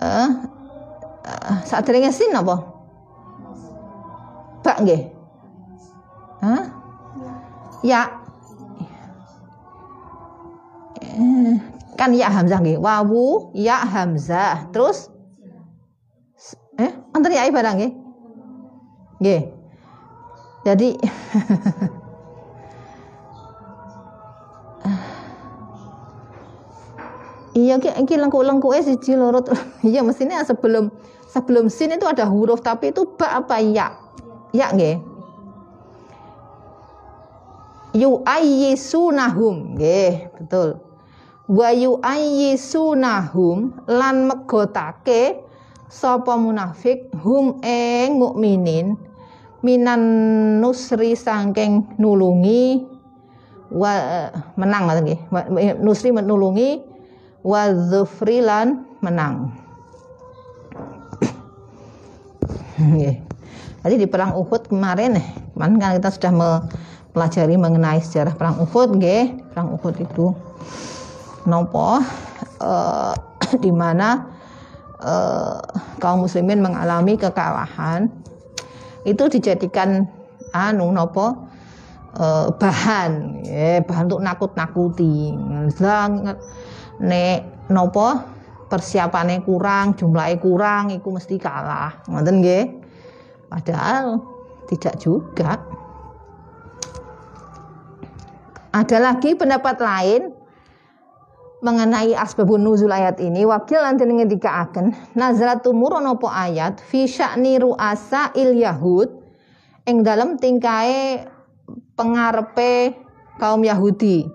eh 0.02 0.06
uh, 0.08 0.30
uh, 1.22 1.58
sadurunge 1.62 2.10
sin 2.10 2.34
apa? 2.34 2.56
Bak 4.62 4.76
nggih. 4.82 5.02
Hah? 6.42 6.62
Ya. 7.82 8.02
Eh, 11.02 11.54
kan 11.98 12.14
ya 12.14 12.30
hamzah 12.30 12.58
nggih. 12.62 12.78
Wawu 12.78 13.54
ya 13.54 13.82
hamzah. 13.82 14.70
Terus 14.70 15.10
eh 16.78 16.90
antar 17.14 17.30
ya 17.30 17.50
barang 17.50 17.76
nggih. 17.78 17.92
Nggih. 19.22 19.42
Jadi 20.62 20.88
Iya 27.52 27.76
ki 27.76 27.92
iki 28.00 28.16
lengkuk-lengkuke 28.16 28.80
siji 28.80 29.12
loro 29.12 29.44
iya 29.84 30.00
mestinya 30.00 30.40
sebelum 30.40 30.88
sebelum 31.28 31.68
sin 31.68 31.92
itu 31.92 32.08
ada 32.08 32.24
huruf 32.24 32.64
tapi 32.64 32.96
itu 32.96 33.04
ba 33.16 33.44
apa 33.44 33.60
ya? 33.60 33.92
Ya 34.56 34.72
nggih. 34.72 35.00
Yu 37.92 38.24
ayyisunahum 38.24 39.76
nggih, 39.76 40.32
betul. 40.40 40.80
Wa 41.44 41.68
yu 41.76 42.00
ayyisunahum 42.00 43.84
lan 43.84 44.32
megotake 44.32 45.44
sapa 45.92 46.40
munafik 46.40 47.12
hum 47.20 47.60
ing 47.60 48.16
mukminin 48.16 48.96
minan 49.60 50.00
nusri 50.64 51.12
sangking 51.12 51.84
nulungi 52.00 52.80
wa 53.68 53.92
menang 54.56 54.88
nggih. 55.04 55.20
Nusri 55.84 56.16
menulungi 56.16 56.91
wa 57.42 57.62
lan 58.42 58.86
menang. 59.02 59.50
Jadi 63.82 63.94
di 63.98 64.06
perang 64.06 64.38
Uhud 64.38 64.70
kemarin, 64.70 65.18
kemarin 65.54 65.74
kan 65.82 65.90
kita 65.98 66.10
sudah 66.14 66.32
mempelajari 66.32 67.58
mengenai 67.58 67.98
sejarah 67.98 68.38
perang 68.38 68.62
Uhud, 68.62 68.94
nggih. 68.94 69.50
Perang 69.50 69.74
Uhud 69.74 69.94
itu 69.98 70.30
nopo 71.46 71.98
uh, 72.62 73.14
di 73.64 73.74
mana 73.74 74.30
uh, 75.02 75.58
kaum 75.98 76.22
muslimin 76.26 76.62
mengalami 76.62 77.18
kekalahan 77.18 78.06
itu 79.02 79.26
dijadikan 79.26 80.06
anu 80.54 80.94
nopo 80.94 81.50
uh, 82.22 82.54
bahan 82.54 83.42
ya, 83.42 83.82
bahan 83.82 84.06
untuk 84.06 84.22
nakut-nakuti 84.22 85.34
nek 87.02 87.68
nopo 87.68 88.14
persiapannya 88.72 89.44
kurang, 89.44 89.92
jumlahnya 90.00 90.40
kurang, 90.40 90.88
itu 90.88 91.12
mesti 91.12 91.36
kalah. 91.36 92.00
Ngoten 92.08 92.40
nggih. 92.40 92.64
Padahal 93.52 94.24
tidak 94.70 94.96
juga. 94.96 95.60
Ada 98.72 98.96
lagi 98.96 99.36
pendapat 99.36 99.76
lain 99.76 100.32
mengenai 101.60 102.16
asbabun 102.16 102.64
nuzul 102.64 102.88
ayat 102.90 103.20
ini 103.20 103.44
wakil 103.44 103.84
nanti 103.84 104.08
ngendikaaken 104.08 105.14
nazalat 105.14 105.60
tumur 105.60 105.94
nopo 106.00 106.26
ayat 106.26 106.80
fi 106.80 107.06
sya'ni 107.06 107.60
ru'asa 107.62 108.34
il 108.34 108.58
yahud 108.58 109.06
ing 109.86 110.02
dalam 110.02 110.40
tingkai 110.42 111.22
pengarepe 111.94 112.98
kaum 113.38 113.62
Yahudi 113.62 114.26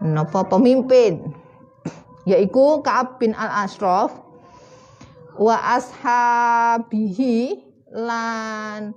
nopo 0.00 0.40
pemimpin 0.48 1.39
yaitu 2.28 2.84
Ka'ab 2.84 3.16
bin 3.20 3.32
Al-Ashraf 3.32 4.12
wa 5.40 5.56
ashabihi 5.78 7.56
lan 7.96 8.92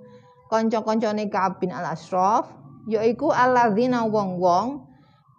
kanca-kancane 0.51 1.31
Ka'ab 1.31 1.63
bin 1.63 1.71
Al-Ashraf 1.71 2.51
yaiku 2.89 3.31
alladzina 3.31 4.03
wong-wong 4.03 4.83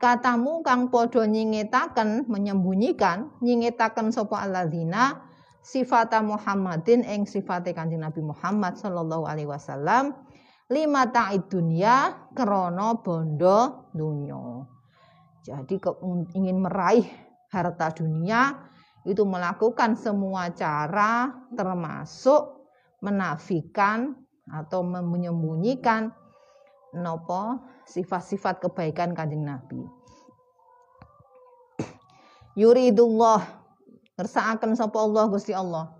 katamu 0.00 0.64
kang 0.64 0.88
padha 0.88 1.28
nyingetaken 1.28 2.28
menyembunyikan 2.28 3.32
nyingetaken 3.44 4.12
sapa 4.12 4.44
alladzina 4.44 5.28
sifata 5.64 6.20
Muhammadin 6.20 7.04
ing 7.08 7.24
sifate 7.24 7.72
Kanjeng 7.72 8.04
Nabi 8.04 8.20
Muhammad 8.20 8.76
sallallahu 8.76 9.24
alaihi 9.24 9.48
wasallam 9.48 10.12
lima 10.68 11.08
ta'id 11.08 11.48
dunia 11.48 12.28
krana 12.36 13.00
bondo 13.00 13.88
dunya. 13.92 14.68
Jadi 15.44 15.76
ingin 16.36 16.64
meraih 16.64 17.04
harta 17.54 17.94
dunia 17.94 18.58
itu 19.06 19.22
melakukan 19.22 19.94
semua 19.94 20.50
cara 20.50 21.30
termasuk 21.54 22.66
menafikan 22.98 24.18
atau 24.50 24.82
menyembunyikan 24.82 26.10
nopo 26.96 27.62
sifat-sifat 27.86 28.64
kebaikan 28.64 29.14
kanjeng 29.14 29.46
Nabi. 29.46 29.86
Yuridullah 32.60 33.44
ngersakaken 34.18 34.74
sapa 34.74 34.98
Allah 34.98 35.24
Gusti 35.30 35.52
Allah. 35.54 35.92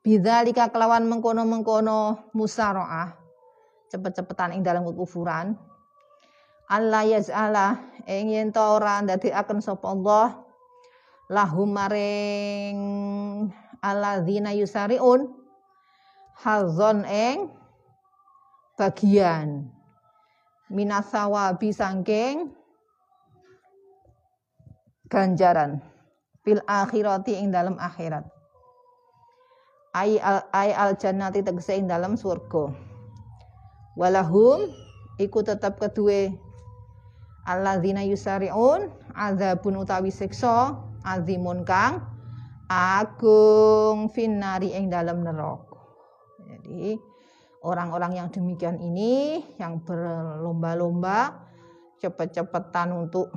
Bidzalika 0.00 0.72
kelawan 0.72 1.04
mengkono-mengkono 1.12 2.32
musaraah 2.32 3.12
cepet-cepetan 3.92 4.56
ing 4.56 4.64
dalam 4.64 4.88
kekufuran 4.88 5.52
Allah 6.70 7.02
yaz'ala 7.02 7.82
ing 8.06 8.30
yen 8.30 8.54
ta 8.54 8.78
ora 8.78 9.02
ndadekaken 9.02 9.58
sapa 9.58 9.90
Allah 9.90 10.38
lahum 11.26 11.74
maring 11.74 12.78
alladzina 13.82 14.54
yusariun 14.54 15.34
hazon 16.38 17.02
ing 17.10 17.50
bagian. 18.78 19.66
Minasawabi 20.70 21.74
sangking 21.74 22.54
ganjaran. 25.10 25.82
Fil 26.46 26.62
akhirati 26.70 27.34
ing 27.34 27.50
dalam 27.50 27.74
akhirat. 27.82 28.22
Ai 29.90 30.22
al 30.22 30.46
ai 30.54 30.70
al 30.70 30.94
jannati 30.94 31.42
tegese 31.42 31.74
ing 31.74 31.90
dalam 31.90 32.14
surga. 32.14 32.70
Walahum 33.98 34.70
iku 35.18 35.42
tetap 35.42 35.82
kedue 35.82 36.30
alladzina 37.50 38.06
yusariun 38.06 38.86
azabun 39.18 39.82
utawi 39.82 40.14
siksa 40.14 40.78
azimun 41.02 41.66
kang 41.66 42.06
agung 42.70 44.06
finari 44.14 44.70
ing 44.70 44.94
dalam 44.94 45.26
neraka. 45.26 45.74
Jadi 46.46 46.94
orang-orang 47.66 48.22
yang 48.22 48.28
demikian 48.30 48.78
ini 48.78 49.42
yang 49.58 49.82
berlomba-lomba 49.82 51.50
cepet-cepetan 51.98 52.94
untuk 52.94 53.34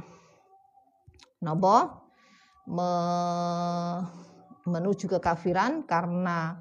nopo 1.42 1.78
me, 2.70 2.90
menuju 4.64 5.12
kekafiran 5.18 5.84
karena 5.84 6.56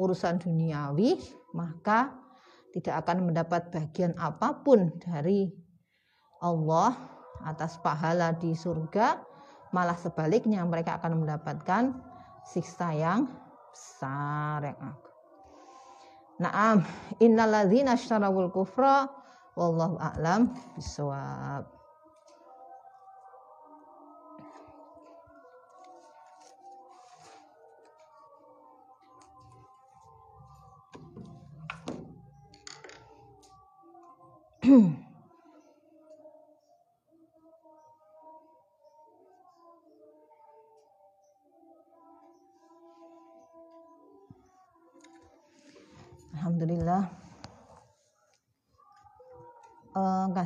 urusan 0.00 0.42
duniawi 0.42 1.14
maka 1.54 2.10
tidak 2.74 3.06
akan 3.06 3.30
mendapat 3.30 3.70
bagian 3.70 4.12
apa 4.18 4.60
pun 4.66 4.90
dari 4.98 5.48
Allah 6.40 6.96
atas 7.44 7.78
pahala 7.80 8.32
di 8.36 8.52
surga, 8.52 9.20
malah 9.70 9.96
sebaliknya 9.96 10.64
mereka 10.64 10.96
akan 11.00 11.24
mendapatkan 11.24 11.94
siksa 12.46 12.96
yang 12.96 13.28
besar 13.72 14.72
yang. 14.72 14.94
Naam, 16.36 16.84
innalladzina 17.16 17.96
asyarawul 17.96 18.52
kufra 18.52 19.08
wallahu 19.56 19.96
a'lam 19.96 20.52
bisawab. 20.76 21.64
Hmm. 34.66 34.98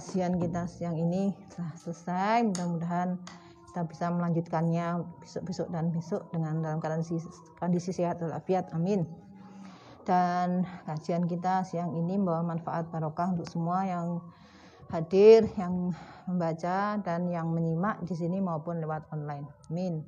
kajian 0.00 0.40
kita 0.40 0.64
siang 0.64 0.96
ini 0.96 1.36
telah 1.52 1.76
selesai. 1.76 2.48
Mudah-mudahan 2.48 3.20
kita 3.68 3.84
bisa 3.84 4.08
melanjutkannya 4.08 5.04
besok-besok 5.20 5.68
dan 5.68 5.92
besok 5.92 6.24
dengan 6.32 6.64
dalam 6.64 6.80
kondisi, 6.80 7.20
kondisi 7.60 7.92
sehat 7.92 8.16
walafiat. 8.24 8.72
Amin. 8.72 9.04
Dan 10.08 10.64
kajian 10.88 11.28
kita 11.28 11.68
siang 11.68 11.92
ini 11.92 12.16
membawa 12.16 12.56
manfaat 12.56 12.88
barokah 12.88 13.36
untuk 13.36 13.44
semua 13.44 13.84
yang 13.84 14.24
hadir, 14.88 15.44
yang 15.60 15.92
membaca 16.24 16.96
dan 17.04 17.28
yang 17.28 17.52
menyimak 17.52 18.00
di 18.08 18.16
sini 18.16 18.40
maupun 18.40 18.80
lewat 18.80 19.04
online. 19.12 19.44
Amin. 19.68 20.00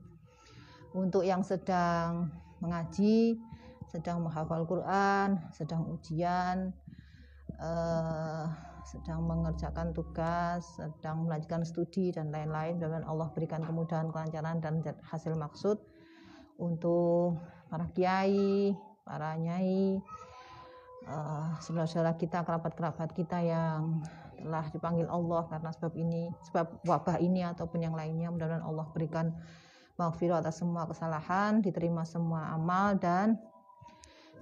Untuk 0.97 1.29
yang 1.29 1.45
sedang 1.45 2.33
mengaji, 2.65 3.37
sedang 3.93 4.25
menghafal 4.25 4.65
Quran, 4.65 5.37
sedang 5.53 5.85
ujian, 5.93 6.73
uh, 7.61 8.72
sedang 8.83 9.25
mengerjakan 9.25 9.95
tugas, 9.95 10.67
sedang 10.75 11.27
melanjutkan 11.27 11.63
studi 11.63 12.11
dan 12.11 12.35
lain-lain. 12.35 12.83
Dan 12.83 13.07
Allah 13.07 13.31
berikan 13.31 13.63
kemudahan, 13.63 14.11
kelancaran 14.11 14.59
dan 14.59 14.83
hasil 15.07 15.39
maksud 15.39 15.79
untuk 16.59 17.39
para 17.71 17.89
kiai, 17.95 18.75
para 19.07 19.39
nyai, 19.39 20.03
uh, 21.07 21.57
saudara-saudara 21.63 22.19
kita, 22.19 22.43
kerabat-kerabat 22.43 23.11
kita 23.15 23.39
yang 23.43 24.03
telah 24.43 24.67
dipanggil 24.75 25.07
Allah 25.07 25.47
karena 25.47 25.71
sebab 25.71 25.93
ini, 25.95 26.31
sebab 26.51 26.83
wabah 26.83 27.23
ini 27.23 27.47
ataupun 27.47 27.79
yang 27.87 27.95
lainnya. 27.95 28.29
Mudah-mudahan 28.29 28.67
Allah 28.67 28.87
berikan 28.91 29.31
maghfirah 29.97 30.43
atas 30.43 30.59
semua 30.59 30.85
kesalahan, 30.91 31.63
diterima 31.63 32.03
semua 32.03 32.51
amal 32.51 32.99
dan 32.99 33.39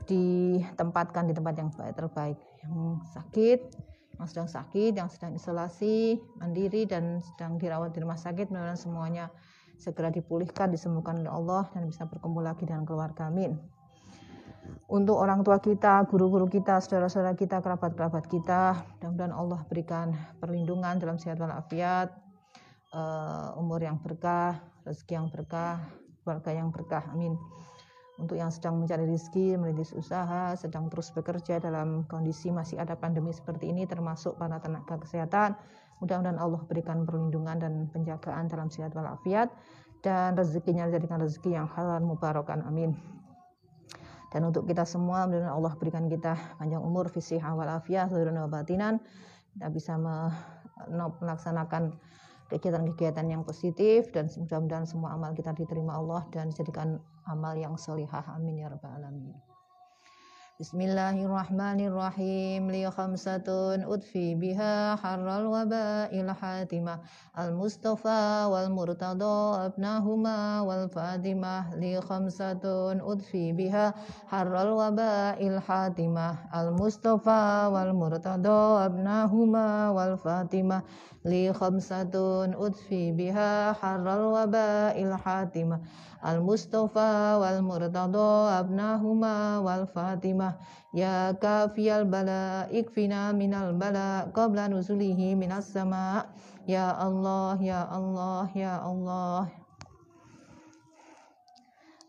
ditempatkan 0.08 1.28
di 1.28 1.36
tempat 1.36 1.54
yang 1.60 1.70
terbaik. 1.92 2.40
Yang 2.64 3.04
sakit 3.12 3.89
yang 4.20 4.28
sedang 4.28 4.48
sakit, 4.52 4.92
yang 5.00 5.08
sedang 5.08 5.32
isolasi 5.32 6.20
mandiri 6.36 6.84
dan 6.84 7.24
sedang 7.24 7.56
dirawat 7.56 7.96
di 7.96 8.04
rumah 8.04 8.20
sakit, 8.20 8.52
mudah-mudahan 8.52 8.76
semuanya 8.76 9.24
segera 9.80 10.12
dipulihkan, 10.12 10.68
disembuhkan 10.68 11.24
oleh 11.24 11.32
Allah 11.32 11.64
dan 11.72 11.88
bisa 11.88 12.04
berkumpul 12.04 12.44
lagi 12.44 12.68
dengan 12.68 12.84
keluarga. 12.84 13.32
Amin. 13.32 13.56
Untuk 14.92 15.16
orang 15.16 15.40
tua 15.40 15.56
kita, 15.56 16.04
guru-guru 16.04 16.52
kita, 16.52 16.84
saudara-saudara 16.84 17.32
kita, 17.32 17.64
kerabat-kerabat 17.64 18.28
kita, 18.28 18.84
mudah-mudahan 19.00 19.32
Allah 19.32 19.60
berikan 19.64 20.12
perlindungan 20.36 21.00
dalam 21.00 21.16
sehat 21.16 21.40
walafiat, 21.40 22.12
uh, 22.92 23.56
umur 23.56 23.80
yang 23.80 23.96
berkah, 24.04 24.60
rezeki 24.84 25.16
yang 25.16 25.28
berkah, 25.32 25.80
keluarga 26.20 26.50
yang 26.52 26.68
berkah. 26.68 27.08
Amin 27.08 27.40
untuk 28.20 28.36
yang 28.36 28.52
sedang 28.52 28.76
mencari 28.76 29.08
rezeki, 29.08 29.56
merintis 29.56 29.96
usaha, 29.96 30.52
sedang 30.54 30.92
terus 30.92 31.08
bekerja 31.10 31.56
dalam 31.58 32.04
kondisi 32.06 32.52
masih 32.52 32.76
ada 32.76 32.94
pandemi 32.94 33.32
seperti 33.32 33.72
ini, 33.72 33.88
termasuk 33.88 34.36
para 34.36 34.60
tenaga 34.60 35.00
kesehatan. 35.00 35.56
Mudah-mudahan 36.04 36.36
Allah 36.40 36.60
berikan 36.68 37.08
perlindungan 37.08 37.56
dan 37.60 37.72
penjagaan 37.92 38.48
dalam 38.48 38.68
sehat 38.68 38.92
walafiat 38.96 39.52
dan 40.00 40.32
rezekinya 40.36 40.88
dijadikan 40.88 41.20
rezeki 41.20 41.56
yang 41.56 41.68
halal 41.72 42.00
mubarakan. 42.00 42.64
Amin. 42.64 42.96
Dan 44.30 44.46
untuk 44.46 44.64
kita 44.64 44.86
semua, 44.86 45.26
mudah-mudahan 45.26 45.56
Allah 45.56 45.74
berikan 45.76 46.04
kita 46.06 46.38
panjang 46.56 46.80
umur, 46.80 47.10
visi 47.10 47.36
awal 47.42 47.66
afiat, 47.66 48.14
seluruh 48.14 48.46
batinan. 48.46 49.02
Kita 49.58 49.66
bisa 49.68 49.98
melaksanakan 50.86 51.98
kegiatan-kegiatan 52.50 53.26
yang 53.30 53.42
positif 53.46 54.10
dan 54.10 54.26
mudah-mudahan 54.26 54.86
semua 54.86 55.14
amal 55.14 55.30
kita 55.34 55.54
diterima 55.54 55.94
Allah 55.98 56.26
dan 56.34 56.50
dijadikan 56.50 56.98
amal 57.26 57.56
yang 57.58 57.76
solihah 57.76 58.24
amin 58.36 58.64
ya 58.64 58.68
rabbal 58.72 58.96
alamin 58.96 59.36
Bismillahirrahmanirrahim 60.60 62.68
li 62.68 62.84
khamsatun 62.84 63.80
udfi 63.88 64.36
biha 64.36 64.92
harral 65.00 65.48
waba'il 65.48 66.28
hatimah 66.28 67.00
al 67.32 67.56
mustafa 67.56 68.44
wal 68.44 68.68
murtada 68.68 69.72
abnahuma 69.72 70.60
wal 70.60 70.84
fatimah 70.92 71.72
li 71.80 71.96
khamsatun 71.96 73.00
udfi 73.00 73.56
biha 73.56 73.96
harral 74.28 74.76
waba'il 74.76 75.64
hatimah 75.64 76.52
al 76.52 76.76
mustafa 76.76 77.72
wal 77.72 77.96
murtada 77.96 78.84
abnahuma 78.84 79.96
wal 79.96 80.20
fatimah 80.20 80.84
li 81.24 81.48
khamsatun 81.56 82.52
udfi 82.52 83.16
biha 83.16 83.72
harral 83.80 84.36
waba'il 84.36 85.16
hatimah 85.24 85.80
al 86.20 86.44
mustafa 86.44 87.40
wal 87.40 87.64
murtada 87.64 88.60
abnahuma 88.60 89.64
wal 89.64 89.88
fatimah 89.88 90.49
ya 90.94 91.34
kafiyal 91.38 92.06
bala 92.06 92.66
ikfina 92.70 93.32
minal 93.32 93.74
bala 93.74 94.30
qabla 94.34 94.68
nuzulihi 94.68 95.34
minas 95.34 95.70
sama. 95.70 96.28
Ya 96.68 96.92
Allah 96.94 97.58
ya 97.58 97.82
Allah 97.88 98.46
ya 98.54 98.78
Allah. 98.78 99.50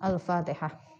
Al-Fatihah 0.01 0.90